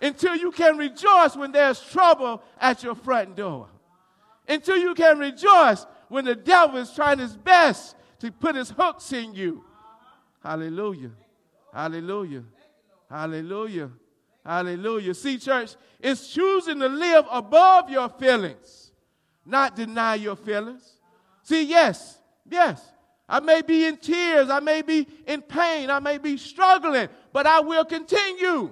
Until 0.00 0.36
you 0.36 0.52
can 0.52 0.76
rejoice 0.76 1.36
when 1.36 1.52
there's 1.52 1.80
trouble 1.80 2.42
at 2.60 2.82
your 2.82 2.94
front 2.94 3.34
door. 3.34 3.68
Until 4.46 4.76
you 4.76 4.94
can 4.94 5.18
rejoice 5.18 5.86
when 6.08 6.24
the 6.24 6.34
devil 6.34 6.78
is 6.78 6.92
trying 6.92 7.18
his 7.18 7.36
best 7.36 7.96
to 8.20 8.30
put 8.30 8.54
his 8.54 8.70
hooks 8.70 9.12
in 9.12 9.34
you. 9.34 9.64
Hallelujah. 10.42 11.10
Hallelujah. 11.72 12.44
Hallelujah. 13.10 13.90
Hallelujah. 14.46 15.12
See, 15.12 15.38
church, 15.38 15.74
it's 15.98 16.32
choosing 16.32 16.78
to 16.78 16.88
live 16.88 17.26
above 17.32 17.90
your 17.90 18.08
feelings, 18.08 18.92
not 19.44 19.74
deny 19.74 20.14
your 20.14 20.36
feelings. 20.36 20.88
See, 21.42 21.64
yes, 21.64 22.18
yes, 22.48 22.80
I 23.28 23.40
may 23.40 23.62
be 23.62 23.86
in 23.86 23.96
tears, 23.96 24.48
I 24.48 24.60
may 24.60 24.82
be 24.82 25.08
in 25.26 25.42
pain, 25.42 25.90
I 25.90 25.98
may 25.98 26.18
be 26.18 26.36
struggling, 26.36 27.08
but 27.32 27.44
I 27.44 27.58
will 27.58 27.84
continue. 27.84 28.70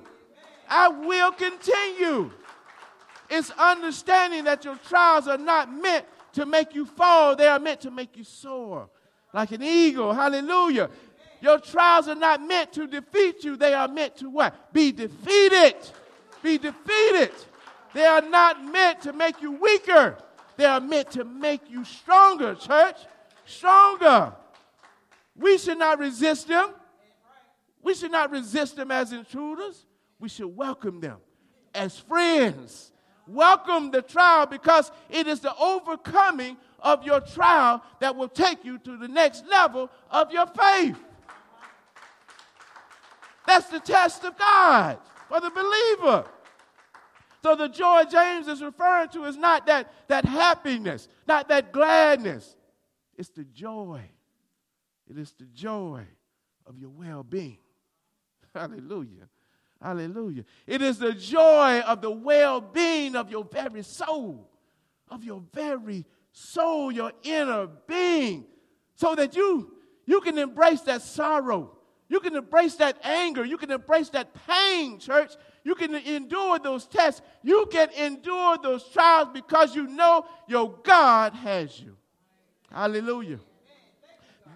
I 0.69 0.89
will 0.89 1.33
continue. 1.33 2.31
It's 3.29 3.51
understanding 3.51 4.45
that 4.45 4.65
your 4.65 4.77
trials 4.77 5.27
are 5.27 5.39
not 5.39 5.73
meant 5.73 6.07
to 6.35 6.47
make 6.47 6.77
you 6.77 6.87
fall, 6.87 7.35
they 7.35 7.49
are 7.49 7.59
meant 7.59 7.81
to 7.81 7.91
make 7.91 8.17
you 8.17 8.23
soar 8.23 8.89
like 9.35 9.51
an 9.51 9.63
eagle. 9.63 10.15
Hallelujah. 10.15 10.89
Your 11.45 11.59
trials 11.59 12.09
are 12.09 12.15
not 12.15 12.41
meant 12.41 12.73
to 12.73 12.87
defeat 12.87 13.45
you, 13.45 13.57
they 13.57 13.75
are 13.75 13.87
meant 13.87 14.17
to 14.17 14.31
what? 14.31 14.73
Be 14.73 14.93
defeated. 14.93 15.77
Be 16.43 16.57
defeated. 16.57 17.33
They 17.93 18.07
are 18.07 18.23
not 18.23 18.65
meant 18.65 19.03
to 19.03 19.13
make 19.13 19.43
you 19.43 19.53
weaker. 19.53 20.17
They 20.57 20.65
are 20.65 20.81
meant 20.81 21.11
to 21.11 21.25
make 21.25 21.61
you 21.69 21.85
stronger, 21.85 22.55
church. 22.55 22.97
Stronger. 23.45 24.33
We 25.37 25.59
should 25.59 25.77
not 25.77 25.99
resist 25.99 26.49
them. 26.49 26.71
We 27.83 27.93
should 27.95 28.13
not 28.13 28.31
resist 28.31 28.77
them 28.77 28.91
as 28.91 29.13
intruders. 29.13 29.85
We 30.19 30.31
should 30.31 30.57
welcome 30.57 30.99
them 31.01 31.19
as 31.75 31.99
friends. 31.99 32.91
Welcome 33.27 33.91
the 33.91 34.01
trial 34.01 34.47
because 34.47 34.91
it 35.11 35.27
is 35.27 35.41
the 35.41 35.55
overcoming 35.57 36.57
of 36.81 37.05
your 37.05 37.21
trial 37.21 37.83
that 38.01 38.17
will 38.17 38.31
take 38.31 38.65
you 38.65 38.79
to 38.79 38.97
the 38.97 39.09
next 39.09 39.47
level 39.47 39.91
of 40.11 40.33
your 40.33 40.47
faith. 40.47 40.97
That's 43.47 43.67
the 43.67 43.81
test 43.81 44.25
of 44.25 44.39
God 44.39 44.99
for 45.29 45.41
the 45.41 45.51
believer. 45.51 46.25
So 47.43 47.55
the 47.55 47.69
joy 47.69 48.05
James 48.11 48.49
is 48.49 48.63
referring 48.63 49.11
to 49.11 49.25
is 49.25 49.37
not 49.37 49.67
that, 49.67 49.93
that 50.09 50.25
happiness, 50.25 51.09
not 51.29 51.49
that 51.49 51.73
gladness. 51.73 52.57
It's 53.17 53.29
the 53.29 53.45
joy. 53.45 54.01
It 55.11 55.19
is 55.19 55.33
the 55.33 55.45
joy 55.45 56.05
of 56.67 56.79
your 56.79 56.91
well 56.91 57.23
being. 57.23 57.59
Hallelujah. 58.55 59.29
Hallelujah. 59.81 60.45
It 60.67 60.81
is 60.81 60.99
the 60.99 61.13
joy 61.13 61.81
of 61.81 62.01
the 62.01 62.11
well 62.11 62.63
being 62.63 63.15
of 63.15 63.31
your 63.31 63.45
very 63.45 63.83
soul, 63.83 64.49
of 65.11 65.23
your 65.23 65.43
very 65.53 66.07
soul, 66.33 66.91
your 66.91 67.13
inner 67.23 67.69
being, 67.87 68.47
so 68.95 69.15
that 69.15 69.37
you, 69.37 69.75
you 70.07 70.23
can 70.23 70.39
embrace 70.39 70.81
that 70.83 71.03
sorrow. 71.03 71.77
You 72.09 72.21
can 72.21 72.37
embrace 72.37 72.75
that 72.77 72.99
anger. 73.03 73.45
You 73.45 73.57
can 73.57 73.71
embrace 73.71 74.11
that 74.11 74.29
pain, 74.47 74.99
church. 74.99 75.33
You 75.65 75.75
can 75.75 75.95
endure 75.95 76.59
those 76.59 76.87
tests. 76.87 77.23
You 77.43 77.67
can 77.71 77.91
endure 77.91 78.59
those 78.59 78.85
trials 78.89 79.29
because 79.33 79.75
you 79.75 79.87
know 79.87 80.27
your 80.47 80.75
God 80.83 81.33
has 81.33 81.81
you. 81.81 81.97
Hallelujah. 82.71 83.41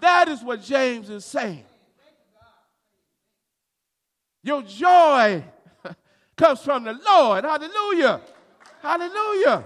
That 0.00 0.28
is 0.28 0.42
what 0.42 0.62
James 0.62 1.08
is 1.08 1.24
saying. 1.24 1.64
Your 4.42 4.62
joy 4.62 5.42
comes 6.36 6.60
from 6.60 6.84
the 6.84 6.92
Lord. 6.92 7.44
Hallelujah. 7.44 8.20
Hallelujah. 8.82 9.64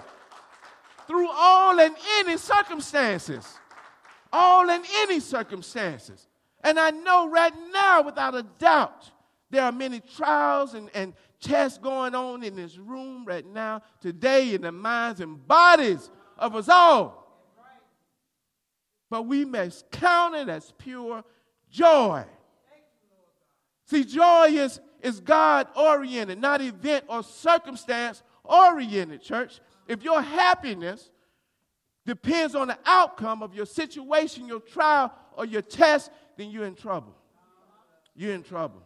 Through 1.07 1.29
all 1.31 1.79
and 1.79 1.95
any 2.19 2.37
circumstances. 2.37 3.59
All 4.33 4.71
and 4.71 4.85
any 4.99 5.21
circumstances. 5.21 6.27
And 6.63 6.79
I 6.79 6.91
know 6.91 7.29
right 7.29 7.53
now, 7.73 8.03
without 8.03 8.35
a 8.35 8.43
doubt, 8.43 9.11
there 9.51 9.63
are 9.63 9.73
many 9.73 10.01
trials 10.01 10.75
and, 10.75 10.91
and 10.95 11.15
tests 11.41 11.79
going 11.79 12.15
on 12.15 12.43
in 12.43 12.57
this 12.57 12.79
room 12.79 13.25
right 13.25 13.47
now, 13.47 13.83
today, 14.01 14.55
in 14.55 14.63
the 14.63 14.73
minds 14.73 15.21
and 15.21 15.47
bodies 15.47 16.11
of 16.39 16.55
us 16.55 16.69
all. 16.69 17.19
But 19.11 19.27
we 19.27 19.45
must 19.45 19.91
count 19.91 20.35
it 20.37 20.49
as 20.49 20.73
pure 20.79 21.23
joy 21.71 22.25
See, 23.93 24.05
joy 24.05 24.47
is, 24.47 24.81
is 25.03 25.21
God 25.21 25.69
oriented, 25.77 26.41
not 26.41 26.63
event 26.63 27.05
or 27.09 27.23
circumstance 27.23 28.23
oriented, 28.43 29.21
church. 29.21 29.61
If 29.87 30.03
your 30.03 30.23
happiness 30.23 31.11
depends 32.07 32.55
on 32.55 32.69
the 32.69 32.79
outcome 32.87 33.43
of 33.43 33.55
your 33.55 33.67
situation, 33.67 34.47
your 34.47 34.61
trial, 34.61 35.13
or 35.37 35.45
your 35.45 35.61
test, 35.61 36.11
then 36.37 36.51
you're 36.51 36.67
in 36.67 36.75
trouble. 36.75 37.15
You're 38.15 38.35
in 38.35 38.43
trouble. 38.43 38.83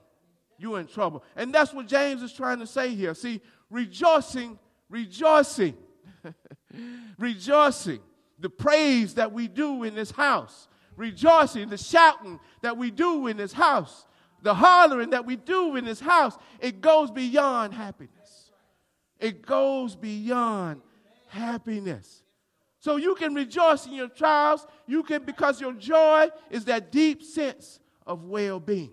You're 0.58 0.80
in 0.80 0.86
trouble. 0.86 1.24
And 1.34 1.54
that's 1.54 1.72
what 1.72 1.86
James 1.86 2.22
is 2.22 2.32
trying 2.32 2.60
to 2.60 2.66
say 2.66 2.94
here. 2.94 3.14
See, 3.14 3.40
rejoicing, 3.70 4.58
rejoicing, 4.88 5.76
rejoicing, 7.18 8.00
the 8.38 8.50
praise 8.50 9.14
that 9.14 9.32
we 9.32 9.48
do 9.48 9.82
in 9.82 9.94
this 9.94 10.10
house, 10.10 10.68
rejoicing, 10.96 11.68
the 11.68 11.78
shouting 11.78 12.40
that 12.62 12.76
we 12.76 12.90
do 12.90 13.26
in 13.26 13.36
this 13.36 13.52
house, 13.52 14.06
the 14.42 14.54
hollering 14.54 15.10
that 15.10 15.26
we 15.26 15.36
do 15.36 15.76
in 15.76 15.84
this 15.84 16.00
house, 16.00 16.36
it 16.60 16.80
goes 16.80 17.10
beyond 17.10 17.74
happiness. 17.74 18.52
It 19.18 19.42
goes 19.42 19.96
beyond 19.96 20.82
happiness. 21.28 22.22
So 22.86 22.94
you 22.94 23.16
can 23.16 23.34
rejoice 23.34 23.84
in 23.86 23.94
your 23.94 24.06
trials. 24.06 24.64
You 24.86 25.02
can, 25.02 25.24
because 25.24 25.60
your 25.60 25.72
joy 25.72 26.28
is 26.50 26.66
that 26.66 26.92
deep 26.92 27.20
sense 27.20 27.80
of 28.06 28.22
well 28.22 28.60
being. 28.60 28.92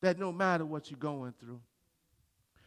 That 0.00 0.18
no 0.18 0.32
matter 0.32 0.64
what 0.64 0.90
you're 0.90 0.98
going 0.98 1.34
through, 1.38 1.60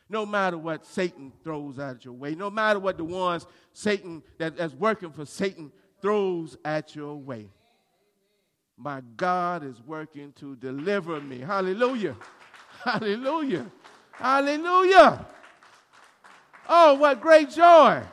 no 0.10 0.28
matter 0.28 0.60
what 0.60 0.86
Satan 0.86 1.34
throws 1.44 1.80
at 1.80 2.06
your 2.06 2.14
way, 2.14 2.36
no 2.36 2.52
matter 2.52 2.78
what 2.78 2.98
the 2.98 3.04
ones 3.04 3.48
Satan 3.74 4.22
that, 4.38 4.58
that's 4.58 4.76
working 4.76 5.10
for 5.10 5.26
Satan 5.26 5.72
throws 6.04 6.56
at 6.64 6.96
your 6.96 7.16
way, 7.16 7.50
my 8.78 9.02
God 9.18 9.64
is 9.64 9.82
working 9.88 10.34
to 10.34 10.56
deliver 10.56 11.20
me. 11.20 11.40
Hallelujah. 11.40 12.16
Hallelujah. 12.84 13.72
Hallelujah. 14.12 15.26
Oh, 16.70 16.94
what 16.94 17.20
great 17.20 17.50
joy. 17.50 18.04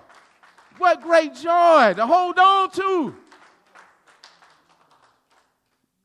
What 0.79 1.03
great 1.03 1.35
joy 1.35 1.95
to 1.97 2.07
hold 2.07 2.39
on 2.39 2.71
to. 2.73 3.15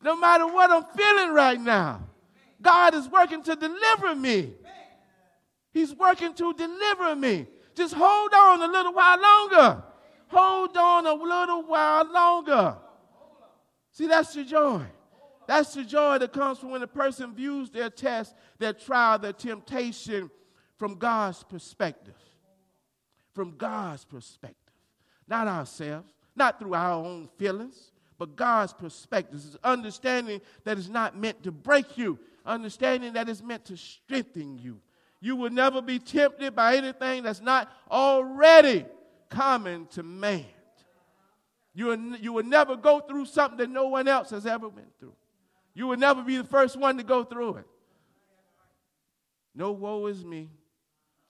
No 0.03 0.15
matter 0.15 0.45
what 0.47 0.71
I'm 0.71 0.85
feeling 0.95 1.33
right 1.33 1.59
now, 1.59 2.01
God 2.61 2.93
is 2.93 3.09
working 3.09 3.43
to 3.43 3.55
deliver 3.55 4.15
me. 4.15 4.53
He's 5.73 5.93
working 5.93 6.33
to 6.35 6.53
deliver 6.53 7.15
me. 7.15 7.47
Just 7.75 7.93
hold 7.93 8.33
on 8.33 8.61
a 8.61 8.67
little 8.67 8.93
while 8.93 9.21
longer. 9.21 9.83
Hold 10.29 10.75
on 10.75 11.05
a 11.05 11.13
little 11.13 11.63
while 11.63 12.11
longer. 12.11 12.77
See, 13.91 14.07
that's 14.07 14.33
the 14.33 14.43
joy. 14.43 14.83
That's 15.47 15.73
the 15.73 15.83
joy 15.83 16.17
that 16.17 16.33
comes 16.33 16.59
from 16.59 16.71
when 16.71 16.83
a 16.83 16.87
person 16.87 17.33
views 17.33 17.69
their 17.69 17.89
test, 17.89 18.35
their 18.59 18.73
trial, 18.73 19.17
their 19.17 19.33
temptation 19.33 20.29
from 20.77 20.95
God's 20.95 21.43
perspective. 21.43 22.15
From 23.37 23.55
God's 23.55 24.03
perspective. 24.03 24.73
Not 25.27 25.47
ourselves, 25.47 26.11
not 26.35 26.57
through 26.57 26.73
our 26.73 27.05
own 27.05 27.29
feelings, 27.37 27.91
but 28.17 28.35
God's 28.35 28.73
perspective. 28.73 29.39
It's 29.45 29.55
understanding 29.63 30.41
that 30.63 30.79
it's 30.79 30.89
not 30.89 31.15
meant 31.15 31.43
to 31.43 31.51
break 31.51 31.99
you, 31.99 32.17
understanding 32.43 33.13
that 33.13 33.29
it's 33.29 33.43
meant 33.43 33.63
to 33.65 33.77
strengthen 33.77 34.57
you. 34.57 34.79
You 35.21 35.35
will 35.35 35.51
never 35.51 35.83
be 35.83 35.99
tempted 35.99 36.55
by 36.55 36.77
anything 36.77 37.21
that's 37.21 37.39
not 37.39 37.71
already 37.91 38.85
common 39.29 39.85
to 39.91 40.01
man. 40.01 40.45
You 41.75 41.85
will, 41.85 42.17
you 42.17 42.33
will 42.33 42.43
never 42.43 42.75
go 42.75 43.01
through 43.01 43.27
something 43.27 43.59
that 43.59 43.69
no 43.69 43.87
one 43.89 44.07
else 44.07 44.31
has 44.31 44.47
ever 44.47 44.71
been 44.71 44.89
through. 44.99 45.13
You 45.75 45.85
will 45.85 45.97
never 45.97 46.23
be 46.23 46.37
the 46.37 46.43
first 46.43 46.75
one 46.75 46.97
to 46.97 47.03
go 47.03 47.23
through 47.23 47.57
it. 47.57 47.67
No 49.53 49.73
woe 49.73 50.07
is 50.07 50.25
me. 50.25 50.49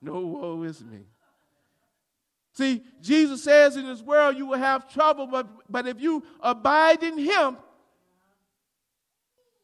No 0.02 0.22
woe 0.22 0.63
is 0.63 0.82
me. 0.82 1.00
See, 2.58 2.82
Jesus 3.04 3.43
says 3.43 3.78
in 3.78 3.86
this 3.86 4.02
world 4.02 4.36
you 4.36 4.48
will 4.48 4.58
have 4.58 4.91
trouble, 4.91 5.28
but, 5.28 5.48
but 5.70 5.86
if 5.88 6.02
you 6.02 6.24
abide 6.41 7.04
in 7.04 7.15
Him, 7.15 7.56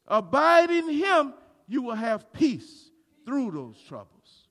abide 0.06 0.70
in 0.70 0.88
Him, 0.88 1.34
you 1.66 1.82
will 1.82 1.96
have 1.96 2.32
peace 2.32 2.90
through 3.26 3.50
those 3.50 3.82
troubles. 3.88 4.46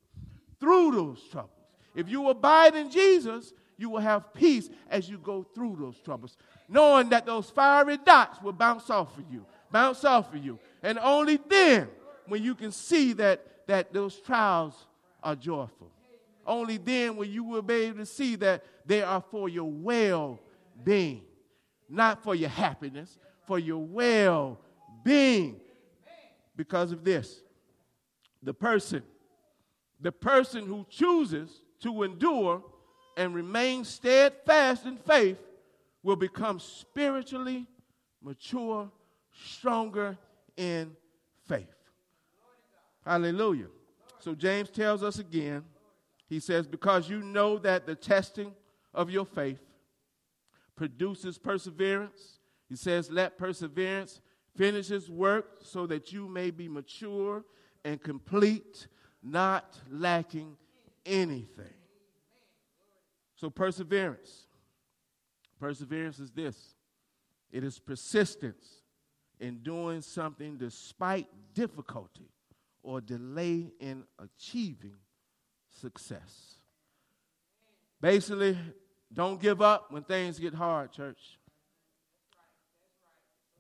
Through 0.60 0.92
those 0.92 1.24
troubles. 1.32 1.52
If 1.96 2.10
you 2.10 2.28
abide 2.28 2.76
in 2.76 2.92
Jesus, 2.92 3.54
you 3.78 3.90
will 3.90 4.02
have 4.02 4.34
peace 4.34 4.70
as 4.90 5.08
you 5.08 5.20
go 5.20 5.44
through 5.56 5.78
those 5.80 6.02
troubles, 6.02 6.36
knowing 6.68 7.08
that 7.10 7.26
those 7.26 7.50
fiery 7.50 7.98
dots 7.98 8.42
will 8.42 8.52
bounce 8.52 8.90
off 8.90 9.18
of 9.18 9.24
you, 9.32 9.46
bounce 9.72 10.04
off 10.04 10.34
of 10.34 10.44
you. 10.44 10.60
And 10.82 11.00
only 11.00 11.40
then, 11.48 11.88
when 12.28 12.44
you 12.44 12.56
can 12.56 12.74
see 12.74 13.14
that, 13.14 13.68
that 13.68 13.94
those 13.94 14.18
trials 14.20 14.74
are 15.24 15.38
joyful, 15.38 15.90
only 16.46 16.78
then 16.78 17.16
will 17.16 17.26
you 17.26 17.44
will 17.44 17.62
be 17.62 17.74
able 17.74 18.00
to 18.00 18.06
see 18.06 18.36
that 18.38 18.64
they 18.86 19.02
are 19.02 19.24
for 19.32 19.50
your 19.50 19.70
well 19.70 20.40
being, 20.84 21.22
not 21.90 22.24
for 22.24 22.36
your 22.36 22.50
happiness, 22.50 23.18
for 23.46 23.60
your 23.60 23.80
well 23.80 24.60
being. 25.04 25.60
Because 26.56 26.92
of 26.92 27.04
this, 27.04 27.42
the 28.44 28.54
person, 28.54 29.02
the 30.00 30.12
person 30.12 30.68
who 30.68 30.86
chooses 30.90 31.62
to 31.82 32.04
endure 32.04 32.64
and 33.18 33.34
remain 33.34 33.84
steadfast 33.84 34.86
in 34.86 34.98
faith 34.98 35.38
will 36.04 36.16
become 36.16 36.60
spiritually 36.60 37.66
mature, 38.22 38.90
stronger 39.32 40.18
in 40.58 40.96
faith. 41.48 41.68
Hallelujah. 43.06 43.68
So 44.20 44.34
James 44.34 44.70
tells 44.70 45.04
us 45.04 45.20
again, 45.20 45.64
he 46.34 46.40
says, 46.40 46.66
because 46.66 47.08
you 47.08 47.22
know 47.22 47.60
that 47.60 47.86
the 47.86 47.94
testing 47.94 48.54
of 48.92 49.12
your 49.12 49.24
faith 49.24 49.62
produces 50.76 51.38
perseverance. 51.38 52.40
He 52.68 52.76
says, 52.76 53.12
let 53.12 53.38
perseverance 53.38 54.20
finish 54.56 54.90
its 54.90 55.10
work 55.10 55.60
so 55.62 55.86
that 55.86 56.12
you 56.12 56.28
may 56.28 56.50
be 56.50 56.68
mature 56.68 57.46
and 57.86 58.02
complete, 58.02 58.88
not 59.22 59.78
lacking 59.92 60.58
anything. 61.06 61.76
So, 63.36 63.52
perseverance. 63.52 64.48
Perseverance 65.60 66.18
is 66.18 66.32
this 66.32 66.74
it 67.52 67.64
is 67.64 67.78
persistence 67.78 68.82
in 69.40 69.60
doing 69.60 70.02
something 70.02 70.58
despite 70.58 71.28
difficulty 71.54 72.32
or 72.82 73.02
delay 73.02 73.72
in 73.80 74.04
achieving 74.18 74.96
success. 75.74 76.56
Basically, 78.02 78.58
don't 79.12 79.42
give 79.42 79.62
up 79.62 79.92
when 79.92 80.04
things 80.04 80.40
get 80.40 80.54
hard, 80.54 80.92
church. 80.92 81.40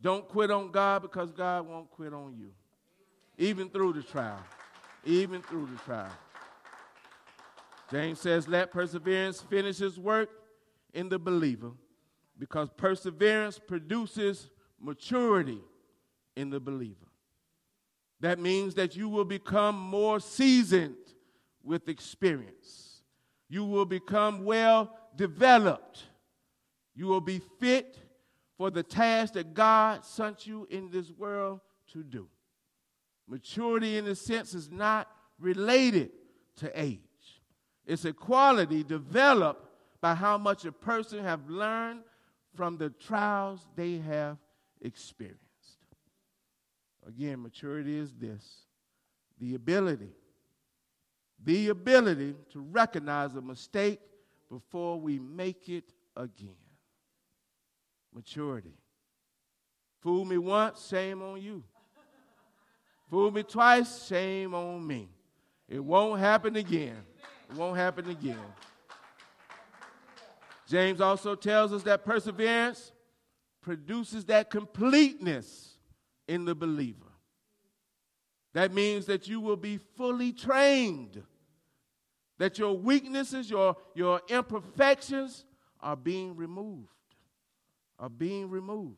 Don't 0.01 0.27
quit 0.27 0.51
on 0.51 0.71
God 0.71 1.01
because 1.01 1.31
God 1.31 1.67
won't 1.67 1.89
quit 1.89 2.13
on 2.13 2.35
you, 2.37 2.51
even 3.37 3.69
through 3.69 3.93
the 3.93 4.03
trial. 4.03 4.39
Even 5.05 5.41
through 5.41 5.67
the 5.67 5.77
trial. 5.83 6.11
James 7.91 8.19
says, 8.19 8.47
Let 8.47 8.71
perseverance 8.71 9.41
finish 9.41 9.81
its 9.81 9.97
work 9.97 10.29
in 10.93 11.09
the 11.09 11.19
believer 11.19 11.71
because 12.37 12.69
perseverance 12.75 13.59
produces 13.59 14.49
maturity 14.79 15.59
in 16.35 16.49
the 16.49 16.59
believer. 16.59 17.07
That 18.19 18.39
means 18.39 18.75
that 18.75 18.95
you 18.95 19.09
will 19.09 19.25
become 19.25 19.77
more 19.77 20.19
seasoned 20.19 20.95
with 21.63 21.89
experience. 21.89 23.01
You 23.49 23.65
will 23.65 23.85
become 23.85 24.43
well 24.43 24.95
developed. 25.15 26.03
You 26.95 27.07
will 27.07 27.21
be 27.21 27.41
fit 27.59 27.97
for 28.57 28.69
the 28.69 28.83
task 28.83 29.33
that 29.33 29.53
God 29.53 30.05
sent 30.05 30.45
you 30.45 30.67
in 30.69 30.89
this 30.89 31.11
world 31.11 31.61
to 31.93 32.03
do. 32.03 32.27
Maturity, 33.27 33.97
in 33.97 34.07
a 34.07 34.15
sense, 34.15 34.53
is 34.53 34.69
not 34.69 35.07
related 35.39 36.11
to 36.57 36.71
age. 36.79 36.99
It's 37.85 38.05
a 38.05 38.13
quality 38.13 38.83
developed 38.83 39.67
by 40.01 40.15
how 40.15 40.37
much 40.37 40.65
a 40.65 40.71
person 40.71 41.23
have 41.23 41.49
learned 41.49 42.01
from 42.55 42.77
the 42.77 42.89
trials 42.89 43.67
they 43.75 43.97
have 43.97 44.37
experienced. 44.81 45.39
Again, 47.07 47.41
maturity 47.41 47.97
is 47.97 48.13
this 48.13 48.65
the 49.39 49.55
ability, 49.55 50.11
the 51.43 51.69
ability 51.69 52.35
to 52.51 52.61
recognize 52.61 53.35
a 53.35 53.41
mistake 53.41 53.99
before 54.49 54.99
we 54.99 55.19
make 55.19 55.67
it 55.69 55.93
again. 56.15 56.55
Maturity. 58.13 58.77
Fool 60.01 60.25
me 60.25 60.37
once, 60.37 60.87
shame 60.87 61.21
on 61.21 61.41
you. 61.41 61.63
Fool 63.09 63.31
me 63.31 63.43
twice, 63.43 64.05
shame 64.07 64.53
on 64.53 64.85
me. 64.85 65.09
It 65.67 65.83
won't 65.83 66.19
happen 66.19 66.55
again. 66.55 66.97
It 67.49 67.55
won't 67.55 67.77
happen 67.77 68.09
again. 68.09 68.37
James 70.67 71.01
also 71.01 71.35
tells 71.35 71.73
us 71.73 71.83
that 71.83 72.05
perseverance 72.05 72.91
produces 73.61 74.25
that 74.25 74.49
completeness 74.49 75.77
in 76.27 76.45
the 76.45 76.55
believer. 76.55 76.99
That 78.53 78.73
means 78.73 79.05
that 79.07 79.27
you 79.27 79.39
will 79.39 79.57
be 79.57 79.77
fully 79.77 80.31
trained, 80.31 81.23
that 82.43 82.59
your 82.59 82.73
weaknesses, 82.73 83.49
your, 83.49 83.77
your 83.95 84.19
imperfections 84.27 85.45
are 85.79 85.95
being 85.95 86.35
removed, 86.35 86.89
are 87.97 88.09
being 88.09 88.49
removed 88.49 88.97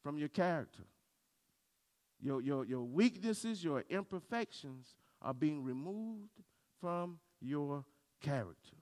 from 0.00 0.16
your 0.16 0.28
character. 0.28 0.84
Your, 2.20 2.40
your, 2.40 2.64
your 2.64 2.84
weaknesses, 2.84 3.64
your 3.64 3.82
imperfections 3.90 4.94
are 5.20 5.34
being 5.34 5.64
removed 5.64 6.30
from 6.80 7.18
your 7.40 7.84
character. 8.20 8.76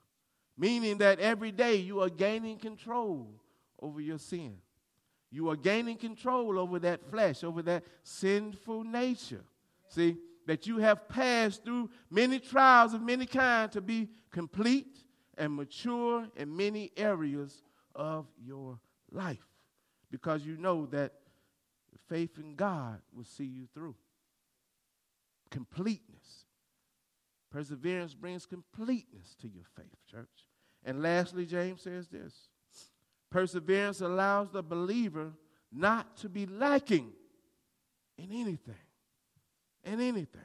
Meaning 0.55 0.99
that 0.99 1.19
every 1.19 1.51
day 1.51 1.77
you 1.77 2.01
are 2.01 2.09
gaining 2.09 2.59
control 2.59 3.33
over 3.81 3.99
your 3.99 4.19
sin. 4.19 4.57
You 5.31 5.49
are 5.49 5.55
gaining 5.55 5.97
control 5.97 6.59
over 6.59 6.77
that 6.77 7.09
flesh, 7.09 7.43
over 7.43 7.63
that 7.63 7.83
sinful 8.03 8.83
nature. 8.83 9.43
See, 9.89 10.17
that 10.47 10.67
you 10.67 10.77
have 10.77 11.07
passed 11.07 11.63
through 11.63 11.89
many 12.09 12.39
trials 12.39 12.93
of 12.93 13.01
many 13.01 13.25
kinds 13.25 13.73
to 13.73 13.81
be 13.81 14.09
complete 14.31 15.03
and 15.37 15.53
mature 15.53 16.27
in 16.35 16.55
many 16.55 16.91
areas 16.97 17.63
of 17.95 18.27
your 18.43 18.79
life. 19.11 19.45
Because 20.09 20.45
you 20.45 20.57
know 20.57 20.85
that 20.87 21.13
faith 22.09 22.37
in 22.37 22.55
God 22.55 23.01
will 23.13 23.23
see 23.23 23.45
you 23.45 23.67
through. 23.73 23.95
Completeness. 25.49 26.45
Perseverance 27.51 28.13
brings 28.13 28.45
completeness 28.45 29.35
to 29.41 29.47
your 29.47 29.65
faith, 29.75 29.97
church. 30.09 30.47
And 30.83 31.01
lastly, 31.01 31.45
James 31.45 31.81
says 31.81 32.07
this 32.07 32.49
perseverance 33.29 34.01
allows 34.01 34.49
the 34.51 34.63
believer 34.63 35.31
not 35.71 36.17
to 36.17 36.27
be 36.27 36.45
lacking 36.45 37.11
in 38.17 38.31
anything. 38.31 38.75
In 39.83 39.99
anything. 39.99 40.41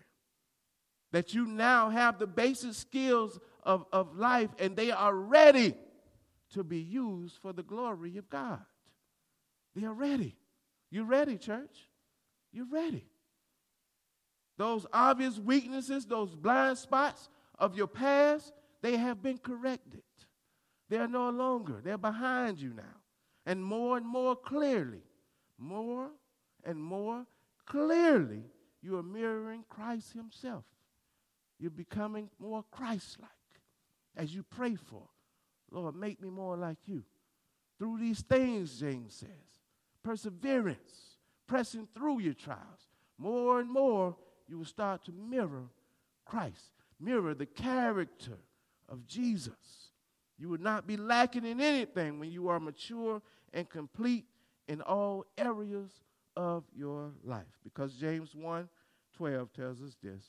That 1.12 1.34
you 1.34 1.46
now 1.46 1.90
have 1.90 2.18
the 2.18 2.26
basic 2.26 2.74
skills 2.74 3.38
of, 3.62 3.86
of 3.92 4.16
life 4.16 4.50
and 4.58 4.76
they 4.76 4.90
are 4.90 5.14
ready 5.14 5.74
to 6.52 6.64
be 6.64 6.78
used 6.78 7.36
for 7.40 7.52
the 7.52 7.62
glory 7.62 8.16
of 8.16 8.28
God. 8.28 8.64
They 9.74 9.84
are 9.84 9.92
ready. 9.92 10.36
You 10.90 11.04
ready, 11.04 11.36
church? 11.36 11.88
You 12.52 12.66
ready. 12.70 13.04
Those 14.56 14.86
obvious 14.92 15.38
weaknesses, 15.38 16.06
those 16.06 16.34
blind 16.34 16.78
spots 16.78 17.28
of 17.58 17.76
your 17.76 17.86
past, 17.86 18.52
they 18.82 18.96
have 18.96 19.22
been 19.22 19.38
corrected. 19.38 20.02
They 20.88 20.98
are 20.98 21.08
no 21.08 21.30
longer, 21.30 21.80
they're 21.82 21.98
behind 21.98 22.60
you 22.60 22.72
now. 22.72 23.02
And 23.44 23.62
more 23.62 23.96
and 23.96 24.06
more 24.06 24.36
clearly, 24.36 25.02
more 25.58 26.10
and 26.64 26.82
more 26.82 27.26
clearly, 27.66 28.44
you 28.86 28.96
are 28.96 29.02
mirroring 29.02 29.64
Christ 29.68 30.12
Himself. 30.12 30.64
You're 31.58 31.70
becoming 31.70 32.30
more 32.38 32.64
Christ 32.70 33.18
like 33.20 33.30
as 34.16 34.34
you 34.34 34.44
pray 34.44 34.76
for. 34.76 35.02
Lord, 35.70 35.96
make 35.96 36.22
me 36.22 36.30
more 36.30 36.56
like 36.56 36.78
you. 36.86 37.02
Through 37.78 37.98
these 37.98 38.22
things, 38.22 38.78
James 38.78 39.14
says, 39.14 39.28
perseverance, 40.02 41.16
pressing 41.46 41.88
through 41.94 42.20
your 42.20 42.34
trials, 42.34 42.88
more 43.18 43.60
and 43.60 43.68
more 43.68 44.16
you 44.46 44.58
will 44.58 44.64
start 44.64 45.04
to 45.04 45.12
mirror 45.12 45.64
Christ, 46.24 46.70
mirror 47.00 47.34
the 47.34 47.46
character 47.46 48.38
of 48.88 49.06
Jesus. 49.06 49.90
You 50.38 50.48
will 50.48 50.60
not 50.60 50.86
be 50.86 50.96
lacking 50.96 51.44
in 51.44 51.60
anything 51.60 52.18
when 52.20 52.30
you 52.30 52.48
are 52.48 52.60
mature 52.60 53.20
and 53.52 53.68
complete 53.68 54.26
in 54.68 54.80
all 54.82 55.24
areas 55.36 55.90
of 56.36 56.64
your 56.74 57.12
life. 57.24 57.46
Because 57.64 57.94
James 57.94 58.34
1 58.34 58.68
12 59.16 59.52
tells 59.52 59.82
us 59.82 59.96
this. 60.02 60.24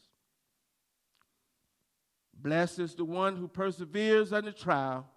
Blessed 2.33 2.79
is 2.79 2.95
the 2.95 3.05
one 3.05 3.35
who 3.35 3.47
perseveres 3.47 4.31
under 4.31 4.51
trial, 4.51 5.07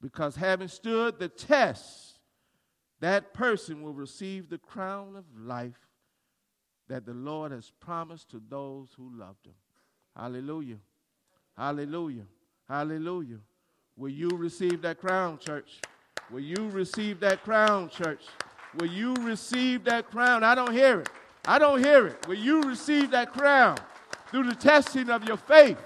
because 0.00 0.36
having 0.36 0.68
stood 0.68 1.18
the 1.18 1.28
test, 1.28 2.18
that 3.00 3.32
person 3.32 3.82
will 3.82 3.92
receive 3.92 4.48
the 4.48 4.58
crown 4.58 5.16
of 5.16 5.24
life 5.38 5.86
that 6.88 7.06
the 7.06 7.14
Lord 7.14 7.52
has 7.52 7.70
promised 7.80 8.30
to 8.30 8.42
those 8.48 8.88
who 8.96 9.10
loved 9.16 9.46
him. 9.46 9.54
Hallelujah. 10.16 10.78
Hallelujah. 11.56 12.24
Hallelujah. 12.68 13.38
Will 13.96 14.10
you 14.10 14.28
receive 14.30 14.82
that 14.82 14.98
crown, 15.00 15.38
church? 15.38 15.80
Will 16.30 16.40
you 16.40 16.68
receive 16.70 17.20
that 17.20 17.42
crown, 17.44 17.88
church? 17.88 18.22
Will 18.78 18.86
you 18.86 19.14
receive 19.14 19.84
that 19.84 20.10
crown? 20.10 20.44
I 20.44 20.54
don't 20.54 20.72
hear 20.72 21.00
it. 21.00 21.08
I 21.44 21.58
don't 21.58 21.82
hear 21.82 22.06
it. 22.08 22.28
Will 22.28 22.34
you 22.34 22.62
receive 22.62 23.10
that 23.12 23.32
crown 23.32 23.78
through 24.30 24.44
the 24.44 24.54
testing 24.54 25.08
of 25.08 25.24
your 25.24 25.36
faith? 25.36 25.78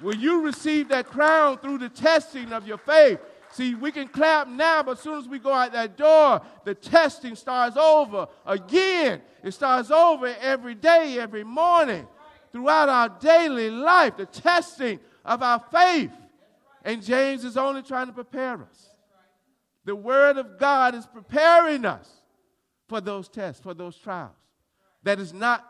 Will 0.00 0.16
you 0.16 0.42
receive 0.42 0.88
that 0.88 1.06
crown 1.06 1.58
through 1.58 1.78
the 1.78 1.88
testing 1.88 2.52
of 2.52 2.66
your 2.66 2.78
faith? 2.78 3.20
See, 3.52 3.74
we 3.74 3.90
can 3.90 4.08
clap 4.08 4.48
now, 4.48 4.82
but 4.82 4.92
as 4.92 5.00
soon 5.00 5.18
as 5.18 5.28
we 5.28 5.38
go 5.38 5.52
out 5.52 5.72
that 5.72 5.96
door, 5.96 6.40
the 6.64 6.74
testing 6.74 7.34
starts 7.34 7.76
over 7.76 8.28
again. 8.46 9.20
It 9.42 9.52
starts 9.52 9.90
over 9.90 10.26
every 10.40 10.74
day, 10.74 11.18
every 11.18 11.42
morning, 11.42 12.06
throughout 12.52 12.88
our 12.88 13.08
daily 13.08 13.68
life, 13.70 14.16
the 14.16 14.26
testing 14.26 15.00
of 15.24 15.42
our 15.42 15.62
faith. 15.72 16.12
And 16.84 17.02
James 17.02 17.44
is 17.44 17.56
only 17.56 17.82
trying 17.82 18.06
to 18.06 18.12
prepare 18.12 18.62
us. 18.62 18.88
The 19.84 19.96
Word 19.96 20.38
of 20.38 20.58
God 20.58 20.94
is 20.94 21.06
preparing 21.06 21.84
us 21.84 22.08
for 22.88 23.00
those 23.00 23.28
tests, 23.28 23.60
for 23.60 23.74
those 23.74 23.96
trials. 23.96 24.30
That 25.02 25.18
is 25.18 25.32
not, 25.32 25.64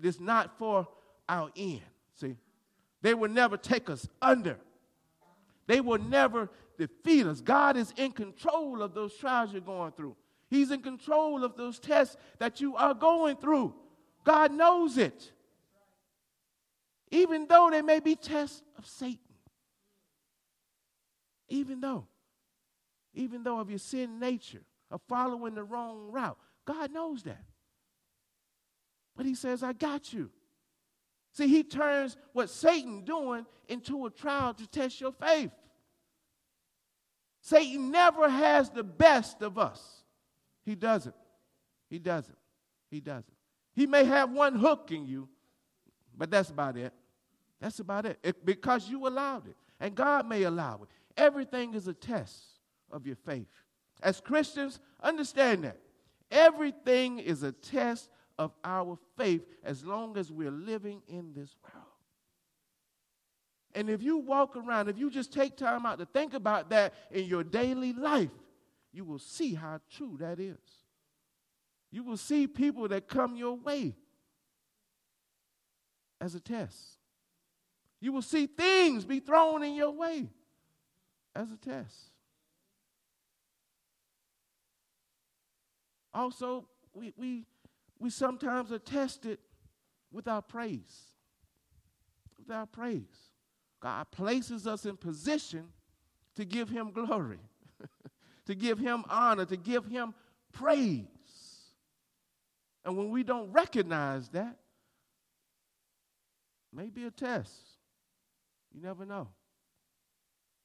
is 0.00 0.20
not 0.20 0.58
for 0.58 0.86
our 1.28 1.50
end. 1.56 1.82
See, 2.14 2.36
they 3.02 3.14
will 3.14 3.30
never 3.30 3.56
take 3.56 3.90
us 3.90 4.08
under. 4.22 4.58
They 5.66 5.80
will 5.80 5.98
never 5.98 6.48
defeat 6.78 7.26
us. 7.26 7.40
God 7.40 7.76
is 7.76 7.92
in 7.96 8.12
control 8.12 8.82
of 8.82 8.94
those 8.94 9.14
trials 9.16 9.52
you're 9.52 9.60
going 9.60 9.92
through. 9.92 10.16
He's 10.48 10.70
in 10.70 10.80
control 10.80 11.44
of 11.44 11.56
those 11.56 11.78
tests 11.78 12.16
that 12.38 12.60
you 12.60 12.76
are 12.76 12.94
going 12.94 13.36
through. 13.36 13.74
God 14.24 14.52
knows 14.52 14.96
it. 14.96 15.32
Even 17.10 17.46
though 17.48 17.68
they 17.70 17.82
may 17.82 18.00
be 18.00 18.14
tests 18.14 18.62
of 18.78 18.86
Satan. 18.86 19.18
Even 21.48 21.80
though. 21.80 22.06
Even 23.14 23.42
though 23.42 23.58
of 23.58 23.70
your 23.70 23.78
sin 23.78 24.20
nature, 24.20 24.62
of 24.90 25.00
following 25.08 25.54
the 25.54 25.64
wrong 25.64 26.10
route. 26.10 26.38
God 26.64 26.92
knows 26.92 27.22
that. 27.24 27.42
But 29.16 29.26
he 29.26 29.34
says, 29.34 29.62
I 29.62 29.72
got 29.72 30.12
you. 30.12 30.30
See, 31.32 31.48
he 31.48 31.62
turns 31.62 32.16
what 32.32 32.50
Satan 32.50 33.02
doing 33.04 33.46
into 33.68 34.06
a 34.06 34.10
trial 34.10 34.54
to 34.54 34.66
test 34.66 35.00
your 35.00 35.12
faith. 35.12 35.50
Satan 37.40 37.90
never 37.90 38.28
has 38.28 38.70
the 38.70 38.82
best 38.82 39.42
of 39.42 39.58
us. 39.58 40.02
He 40.64 40.74
doesn't. 40.74 41.14
He 41.88 41.98
doesn't. 41.98 42.38
He 42.90 43.00
doesn't. 43.00 43.32
He 43.74 43.86
may 43.86 44.04
have 44.04 44.30
one 44.32 44.56
hook 44.56 44.90
in 44.90 45.06
you, 45.06 45.28
but 46.16 46.30
that's 46.30 46.50
about 46.50 46.76
it. 46.76 46.92
That's 47.60 47.78
about 47.78 48.06
it. 48.06 48.18
it. 48.22 48.44
Because 48.44 48.88
you 48.88 49.06
allowed 49.06 49.46
it. 49.46 49.56
And 49.78 49.94
God 49.94 50.26
may 50.26 50.44
allow 50.44 50.80
it. 50.82 50.88
Everything 51.16 51.74
is 51.74 51.86
a 51.86 51.94
test 51.94 52.34
of 52.90 53.06
your 53.06 53.16
faith. 53.16 53.46
As 54.02 54.20
Christians, 54.20 54.80
understand 55.02 55.64
that. 55.64 55.78
Everything 56.30 57.18
is 57.18 57.42
a 57.42 57.52
test 57.52 58.10
of 58.38 58.52
our 58.64 58.98
faith 59.16 59.46
as 59.64 59.84
long 59.84 60.16
as 60.16 60.30
we're 60.30 60.50
living 60.50 61.02
in 61.08 61.32
this 61.34 61.54
world. 61.62 61.86
And 63.74 63.90
if 63.90 64.02
you 64.02 64.18
walk 64.18 64.56
around, 64.56 64.88
if 64.88 64.98
you 64.98 65.10
just 65.10 65.32
take 65.32 65.56
time 65.56 65.84
out 65.84 65.98
to 65.98 66.06
think 66.06 66.32
about 66.32 66.70
that 66.70 66.94
in 67.10 67.24
your 67.24 67.44
daily 67.44 67.92
life, 67.92 68.30
you 68.92 69.04
will 69.04 69.18
see 69.18 69.54
how 69.54 69.80
true 69.90 70.16
that 70.20 70.40
is. 70.40 70.56
You 71.90 72.02
will 72.02 72.16
see 72.16 72.46
people 72.46 72.88
that 72.88 73.08
come 73.08 73.36
your 73.36 73.54
way 73.54 73.94
as 76.20 76.34
a 76.34 76.40
test. 76.40 76.78
You 78.00 78.12
will 78.12 78.22
see 78.22 78.46
things 78.46 79.04
be 79.04 79.20
thrown 79.20 79.62
in 79.62 79.74
your 79.74 79.90
way 79.90 80.28
as 81.34 81.50
a 81.52 81.56
test. 81.56 81.94
Also, 86.14 86.66
we, 86.94 87.12
we, 87.16 87.44
we 87.98 88.10
sometimes 88.10 88.72
are 88.72 88.78
tested 88.78 89.38
with 90.12 90.28
our 90.28 90.42
praise. 90.42 91.12
With 92.38 92.54
our 92.54 92.66
praise. 92.66 93.32
God 93.80 94.10
places 94.10 94.66
us 94.66 94.84
in 94.84 94.96
position 94.96 95.68
to 96.34 96.44
give 96.44 96.68
him 96.68 96.90
glory, 96.92 97.40
to 98.46 98.54
give 98.54 98.78
him 98.78 99.04
honor, 99.08 99.44
to 99.46 99.56
give 99.56 99.86
him 99.86 100.14
praise. 100.52 101.06
And 102.84 102.96
when 102.96 103.10
we 103.10 103.22
don't 103.22 103.50
recognize 103.52 104.28
that, 104.30 104.56
maybe 106.72 107.04
a 107.04 107.10
test. 107.10 107.52
You 108.74 108.82
never 108.82 109.06
know. 109.06 109.28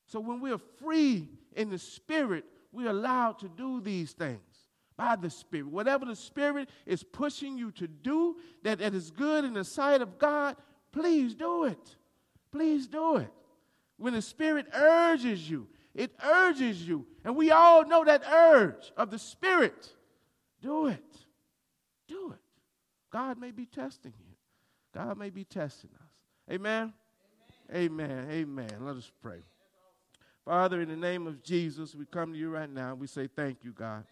So 0.07 0.19
when 0.19 0.41
we're 0.41 0.57
free 0.57 1.29
in 1.55 1.69
the 1.69 1.79
spirit, 1.79 2.43
we're 2.73 2.89
allowed 2.89 3.39
to 3.39 3.49
do 3.49 3.79
these 3.79 4.11
things 4.11 4.51
by 5.02 5.16
the 5.16 5.32
spirit. 5.32 5.68
Whatever 5.68 6.06
the 6.06 6.16
spirit 6.16 6.70
is 6.86 7.04
pushing 7.04 7.58
you 7.58 7.72
to 7.72 7.88
do 7.88 8.36
that, 8.62 8.78
that 8.78 8.93
is 8.93 9.10
good 9.10 9.43
in 9.43 9.54
the 9.54 9.64
sight 9.64 9.99
of 9.99 10.20
God, 10.20 10.56
please 10.91 11.34
do 11.34 11.64
it. 11.64 11.95
Please 12.52 12.86
do 12.86 13.18
it. 13.18 13.32
When 13.97 14.14
the 14.14 14.22
Spirit 14.22 14.68
urges 14.74 15.49
you, 15.49 15.68
it 15.95 16.12
urges 16.24 16.88
you. 16.88 17.08
And 17.24 17.36
we 17.36 17.49
all 17.49 17.86
know 17.86 18.04
that 18.04 18.24
urge 18.32 18.91
of 18.95 19.10
the 19.10 19.18
Spirit. 19.18 19.89
Do 20.62 20.88
it. 20.88 21.04
Do 22.08 22.32
it. 22.34 22.39
God 23.12 23.39
may 23.39 23.52
be 23.52 23.66
testing 23.66 24.14
you. 24.20 24.36
God 24.93 25.18
may 25.18 25.30
be 25.30 25.43
testing 25.43 25.89
us. 25.95 26.54
Amen? 26.54 26.93
Amen. 27.74 28.28
Amen. 28.28 28.28
Amen. 28.32 28.78
Let 28.82 28.97
us 28.97 29.12
pray. 29.22 29.39
Father, 30.45 30.82
in 30.82 30.89
the 30.89 30.95
name 30.95 31.26
of 31.26 31.41
Jesus, 31.41 31.95
we 31.95 32.06
come 32.06 32.34
to 32.34 32.38
you 32.38 32.49
right 32.49 32.70
now. 32.70 32.93
We 32.95 33.08
say 33.08 33.28
thank 33.28 33.64
you, 33.64 33.72
God. 33.72 34.04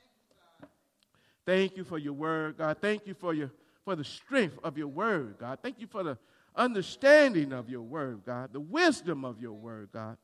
Thank 1.45 1.77
you 1.77 1.83
for 1.83 1.97
your 1.97 2.13
word, 2.13 2.57
God. 2.57 2.77
Thank 2.81 3.07
you 3.07 3.13
for 3.13 3.33
your 3.33 3.51
for 3.89 3.95
the 3.95 4.03
strength 4.03 4.59
of 4.63 4.77
your 4.77 4.87
word, 4.87 5.37
God. 5.39 5.59
Thank 5.63 5.79
you 5.79 5.87
for 5.87 6.03
the 6.03 6.17
understanding 6.55 7.51
of 7.53 7.69
your 7.69 7.81
word, 7.81 8.21
God, 8.23 8.53
the 8.53 8.59
wisdom 8.59 9.25
of 9.25 9.41
your 9.41 9.53
word, 9.53 9.89
God. 9.91 10.17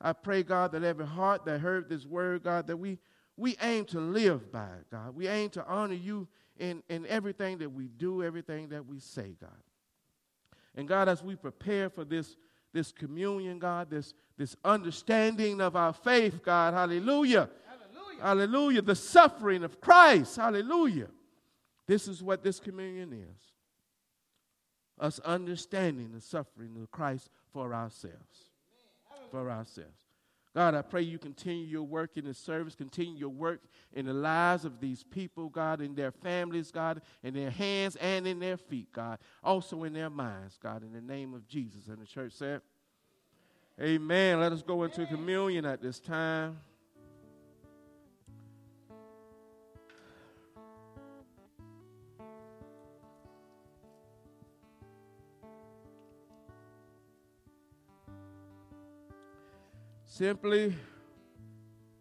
I 0.00 0.12
pray, 0.12 0.44
God, 0.44 0.72
that 0.72 0.84
every 0.84 1.06
heart 1.06 1.44
that 1.46 1.60
heard 1.60 1.88
this 1.88 2.06
word, 2.06 2.44
God, 2.44 2.68
that 2.68 2.76
we, 2.76 2.98
we 3.36 3.56
aim 3.60 3.84
to 3.86 3.98
live 4.00 4.52
by 4.52 4.66
it, 4.66 4.90
God. 4.92 5.16
We 5.16 5.26
aim 5.26 5.50
to 5.50 5.66
honor 5.66 5.94
you 5.94 6.28
in, 6.56 6.82
in 6.88 7.06
everything 7.06 7.58
that 7.58 7.70
we 7.70 7.88
do, 7.88 8.22
everything 8.22 8.68
that 8.68 8.86
we 8.86 9.00
say, 9.00 9.34
God. 9.40 9.50
And 10.76 10.86
God, 10.86 11.08
as 11.08 11.22
we 11.22 11.34
prepare 11.34 11.90
for 11.90 12.04
this, 12.04 12.36
this 12.72 12.92
communion, 12.92 13.58
God, 13.58 13.90
this, 13.90 14.14
this 14.38 14.56
understanding 14.64 15.60
of 15.60 15.74
our 15.74 15.92
faith, 15.92 16.42
God, 16.44 16.74
hallelujah. 16.74 17.50
Hallelujah. 18.20 18.82
The 18.82 18.94
suffering 18.94 19.64
of 19.64 19.80
Christ, 19.80 20.36
hallelujah. 20.36 21.08
This 21.86 22.06
is 22.06 22.22
what 22.22 22.42
this 22.42 22.60
communion 22.60 23.12
is 23.12 23.50
us 25.00 25.18
understanding 25.20 26.12
the 26.12 26.20
suffering 26.20 26.76
of 26.80 26.90
Christ 26.90 27.30
for 27.52 27.74
ourselves. 27.74 28.50
For 29.30 29.50
ourselves. 29.50 29.88
God, 30.54 30.74
I 30.74 30.82
pray 30.82 31.02
you 31.02 31.18
continue 31.18 31.64
your 31.64 31.84
work 31.84 32.16
in 32.16 32.24
the 32.24 32.34
service, 32.34 32.74
continue 32.74 33.16
your 33.16 33.28
work 33.28 33.60
in 33.92 34.06
the 34.06 34.12
lives 34.12 34.64
of 34.64 34.80
these 34.80 35.04
people, 35.04 35.48
God, 35.48 35.80
in 35.80 35.94
their 35.94 36.10
families, 36.10 36.72
God, 36.72 37.02
in 37.22 37.34
their 37.34 37.50
hands 37.50 37.94
and 37.96 38.26
in 38.26 38.40
their 38.40 38.56
feet, 38.56 38.92
God, 38.92 39.20
also 39.44 39.84
in 39.84 39.92
their 39.92 40.10
minds, 40.10 40.58
God, 40.60 40.82
in 40.82 40.92
the 40.92 41.00
name 41.00 41.34
of 41.34 41.46
Jesus. 41.46 41.86
And 41.86 41.98
the 41.98 42.06
church 42.06 42.32
said, 42.32 42.62
Amen. 43.80 44.40
Let 44.40 44.52
us 44.52 44.62
go 44.62 44.82
into 44.82 45.06
communion 45.06 45.64
at 45.64 45.80
this 45.80 46.00
time. 46.00 46.58
Simply, 60.12 60.74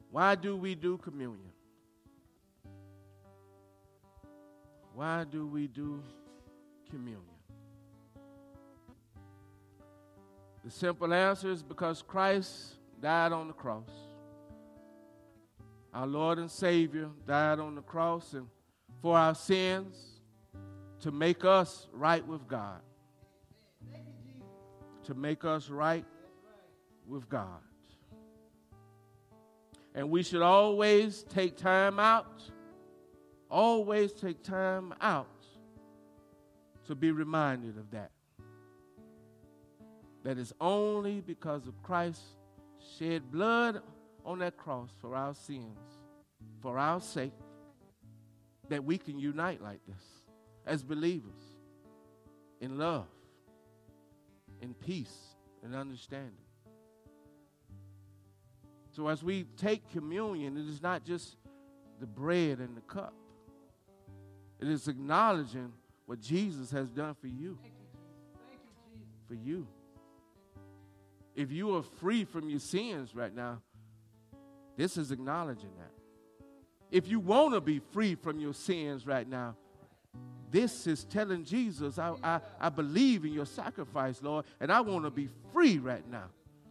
why 0.10 0.34
do 0.34 0.58
we 0.58 0.74
do 0.74 0.98
communion? 0.98 1.52
Why 4.96 5.26
do 5.30 5.46
we 5.46 5.68
do 5.68 6.02
communion? 6.90 7.22
The 10.66 10.72
simple 10.72 11.14
answer 11.14 11.52
is 11.52 11.62
because 11.62 12.02
Christ 12.02 12.78
died 13.00 13.32
on 13.32 13.46
the 13.48 13.54
cross. 13.54 13.92
Our 15.94 16.08
Lord 16.08 16.40
and 16.40 16.50
Savior 16.50 17.12
died 17.28 17.60
on 17.60 17.76
the 17.76 17.84
cross 17.84 18.34
and 18.34 18.48
for 19.04 19.20
our 19.20 19.36
sins 19.36 20.20
to 21.02 21.12
make 21.12 21.46
us 21.46 21.88
right 21.94 22.26
with 22.26 22.48
God. 22.48 22.82
To 25.04 25.14
make 25.14 25.46
us 25.46 25.70
right 25.70 26.06
with 27.08 27.30
God. 27.30 27.60
And 30.00 30.10
we 30.10 30.24
should 30.24 30.42
always 30.42 31.24
take 31.24 31.58
time 31.58 32.00
out, 32.00 32.42
always 33.52 34.14
take 34.14 34.42
time 34.42 34.94
out 35.02 35.28
to 36.88 36.96
be 36.96 37.12
reminded 37.12 37.78
of 37.78 37.92
that. 37.92 38.12
That 40.24 40.38
is 40.38 40.54
only 40.62 41.20
because 41.20 41.68
of 41.68 41.84
Christ's 41.84 42.24
shed 42.98 43.30
blood 43.30 43.82
on 44.24 44.40
that 44.40 44.56
cross 44.56 44.90
for 45.02 45.18
our 45.18 45.34
sins, 45.34 45.78
for 46.62 46.80
our 46.80 47.02
sake, 47.02 47.34
that 48.70 48.82
we 48.82 48.98
can 48.98 49.20
unite 49.20 49.62
like 49.62 49.82
this 49.86 50.04
as 50.66 50.82
believers 50.82 51.58
in 52.62 52.78
love, 52.78 53.08
in 54.62 54.74
peace, 54.76 55.36
and 55.62 55.76
understanding. 55.76 56.49
So 59.00 59.08
as 59.08 59.24
we 59.24 59.46
take 59.56 59.90
communion, 59.94 60.58
it 60.58 60.68
is 60.68 60.82
not 60.82 61.06
just 61.06 61.38
the 62.02 62.06
bread 62.06 62.60
and 62.60 62.76
the 62.76 62.82
cup. 62.82 63.14
It 64.60 64.68
is 64.68 64.90
acknowledging 64.90 65.72
what 66.06 66.20
Jesus 66.20 66.70
has 66.72 66.90
done 66.90 67.16
for 67.22 67.28
you. 67.28 67.58
For 69.30 69.36
you. 69.36 69.66
If 71.34 71.50
you 71.50 71.78
are 71.78 71.82
free 71.82 72.26
from 72.26 72.50
your 72.50 72.60
sins 72.60 73.16
right 73.16 73.34
now, 73.34 73.62
this 74.76 74.98
is 74.98 75.12
acknowledging 75.12 75.72
that. 75.78 75.92
If 76.92 77.08
you 77.08 77.22
want 77.22 77.54
to 77.54 77.62
be 77.62 77.80
free 77.80 78.16
from 78.16 78.42
your 78.42 78.54
sins 78.54 79.08
right 79.08 79.30
now, 79.30 79.56
this 80.52 80.88
is 80.88 81.06
telling 81.06 81.46
Jesus, 81.46 81.98
I, 81.98 82.16
I, 82.22 82.42
I 82.60 82.68
believe 82.68 83.24
in 83.24 83.32
your 83.32 83.46
sacrifice, 83.46 84.22
Lord, 84.22 84.44
and 84.60 84.70
I 84.70 84.82
want 84.82 85.06
to 85.06 85.10
be 85.10 85.30
free 85.54 85.78
right 85.78 86.06
now. 86.12 86.26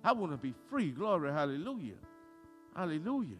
I 0.04 0.12
want 0.12 0.32
to 0.32 0.36
be 0.36 0.52
free. 0.68 0.90
Glory, 0.90 1.32
hallelujah. 1.32 1.94
Hallelujah. 2.74 3.36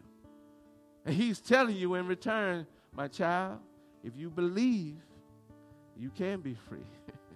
And 1.05 1.15
he's 1.15 1.39
telling 1.39 1.75
you 1.75 1.95
in 1.95 2.07
return, 2.07 2.67
my 2.93 3.07
child, 3.07 3.59
if 4.03 4.15
you 4.15 4.29
believe, 4.29 4.97
you 5.97 6.09
can 6.09 6.41
be 6.41 6.55
free. 6.67 6.85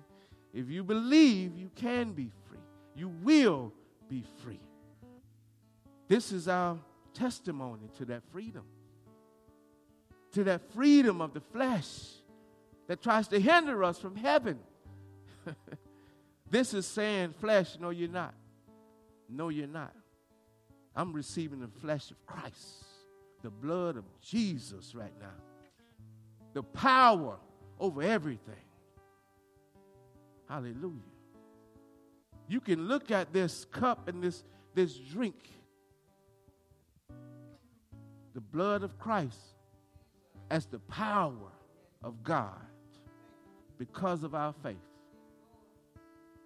if 0.53 0.69
you 0.69 0.83
believe, 0.83 1.55
you 1.55 1.69
can 1.75 2.13
be 2.13 2.31
free. 2.47 2.59
You 2.95 3.09
will 3.09 3.73
be 4.09 4.23
free. 4.43 4.59
This 6.07 6.31
is 6.31 6.47
our 6.47 6.77
testimony 7.13 7.89
to 7.97 8.05
that 8.05 8.23
freedom, 8.31 8.63
to 10.33 10.43
that 10.45 10.71
freedom 10.73 11.21
of 11.21 11.33
the 11.33 11.41
flesh 11.41 11.87
that 12.87 13.01
tries 13.01 13.27
to 13.29 13.39
hinder 13.39 13.83
us 13.83 13.99
from 13.99 14.15
heaven. 14.15 14.59
this 16.49 16.73
is 16.73 16.85
saying, 16.85 17.33
flesh, 17.39 17.77
no, 17.79 17.89
you're 17.89 18.09
not. 18.09 18.33
No, 19.29 19.49
you're 19.49 19.67
not. 19.67 19.93
I'm 20.95 21.13
receiving 21.13 21.59
the 21.59 21.67
flesh 21.67 22.11
of 22.11 22.25
Christ, 22.25 22.85
the 23.41 23.49
blood 23.49 23.97
of 23.97 24.05
Jesus 24.21 24.93
right 24.93 25.13
now, 25.19 25.35
the 26.53 26.63
power 26.63 27.37
over 27.79 28.01
everything. 28.01 28.55
Hallelujah. 30.47 30.99
You 32.47 32.59
can 32.59 32.87
look 32.87 33.09
at 33.09 33.33
this 33.33 33.65
cup 33.65 34.07
and 34.07 34.23
this, 34.23 34.43
this 34.75 34.95
drink, 34.95 35.35
the 38.33 38.41
blood 38.41 38.83
of 38.83 38.99
Christ, 38.99 39.39
as 40.51 40.65
the 40.65 40.79
power 40.79 41.51
of 42.03 42.23
God 42.23 42.61
because 43.79 44.23
of 44.23 44.35
our 44.35 44.53
faith. 44.61 44.75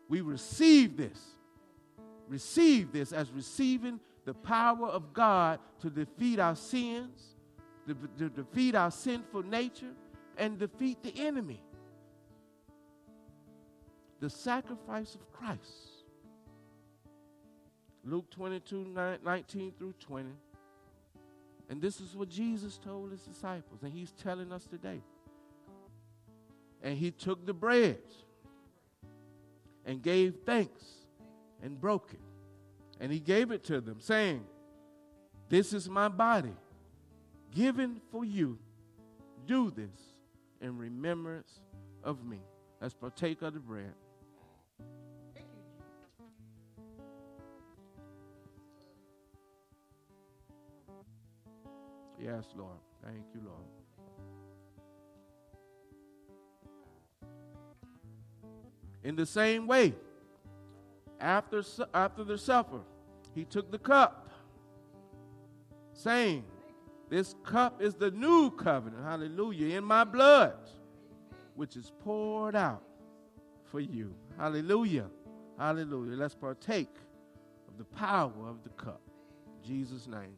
We 0.08 0.22
receive 0.22 0.96
this. 0.96 1.20
Receive 2.30 2.92
this 2.92 3.12
as 3.12 3.30
receiving 3.32 4.00
the 4.28 4.34
power 4.34 4.88
of 4.88 5.14
God 5.14 5.58
to 5.80 5.90
defeat 5.90 6.38
our 6.38 6.54
sins, 6.54 7.38
to, 7.88 7.96
to 8.18 8.28
defeat 8.28 8.76
our 8.76 8.92
sinful 8.92 9.44
nature, 9.44 9.94
and 10.38 10.60
defeat 10.60 11.02
the 11.02 11.18
enemy. 11.26 11.64
The 14.20 14.30
sacrifice 14.30 15.16
of 15.16 15.32
Christ. 15.32 16.04
Luke 18.04 18.30
22, 18.32 19.18
19 19.24 19.74
through 19.80 19.94
20. 19.98 20.30
And 21.70 21.82
this 21.82 22.02
is 22.02 22.14
what 22.14 22.28
Jesus 22.28 22.78
told 22.78 23.12
his 23.12 23.22
disciples, 23.22 23.82
and 23.82 23.94
he's 23.94 24.12
telling 24.12 24.52
us 24.52 24.66
today. 24.66 25.00
And 26.84 26.98
he 26.98 27.12
took 27.12 27.46
the 27.46 27.54
bread 27.54 28.02
and 29.86 30.02
gave 30.02 30.36
thanks 30.46 30.84
and 31.64 31.80
broke 31.80 32.10
it. 32.14 32.27
And 33.00 33.12
he 33.12 33.20
gave 33.20 33.52
it 33.52 33.64
to 33.66 33.82
them, 33.82 34.00
saying, 34.00 34.44
This 35.50 35.74
is 35.74 35.90
my 35.90 36.08
body 36.08 36.56
given 37.54 38.02
for 38.12 38.26
you. 38.26 38.58
Do 39.46 39.72
this 39.72 40.02
in 40.62 40.78
remembrance 40.78 41.60
of 42.04 42.26
me. 42.26 42.40
Let's 42.82 42.94
partake 42.94 43.42
of 43.42 43.54
the 43.54 43.60
bread. 43.60 43.94
Yes, 52.20 52.46
Lord. 52.56 52.78
Thank 53.04 53.26
you, 53.34 53.42
Lord. 53.46 53.64
In 59.04 59.16
the 59.16 59.26
same 59.26 59.68
way, 59.68 59.94
after, 61.20 61.64
after 61.94 62.24
the 62.24 62.38
supper, 62.38 62.82
he 63.34 63.46
took 63.46 63.72
the 63.72 63.80
cup, 63.80 64.30
saying, 65.94 66.44
This 67.10 67.36
cup 67.44 67.82
is 67.82 67.96
the 67.96 68.12
new 68.12 68.52
covenant, 68.52 69.04
hallelujah, 69.04 69.78
in 69.78 69.84
my 69.84 70.04
blood, 70.04 70.70
which 71.56 71.76
is 71.76 71.92
poured 72.04 72.56
out 72.56 72.84
for 73.72 73.80
you. 73.80 74.14
Hallelujah. 74.38 75.08
Hallelujah. 75.58 76.16
Let's 76.16 76.36
partake 76.36 76.96
of 77.68 77.78
the 77.78 77.84
power 77.84 78.48
of 78.48 78.64
the 78.64 78.70
cup. 78.70 79.02
In 79.58 79.68
Jesus' 79.68 80.08
name. 80.08 80.36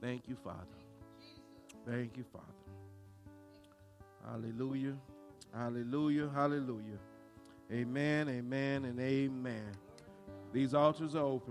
Thank 0.00 0.28
you, 0.28 0.36
Father. 0.42 0.56
Thank 1.86 2.16
you, 2.16 2.24
Father. 2.32 2.46
Hallelujah. 4.26 4.96
Hallelujah. 5.54 6.30
Hallelujah. 6.34 6.98
Amen, 7.72 8.28
amen, 8.28 8.84
and 8.84 8.98
amen. 8.98 9.72
These 10.52 10.74
altars 10.74 11.14
are 11.14 11.24
open. 11.24 11.48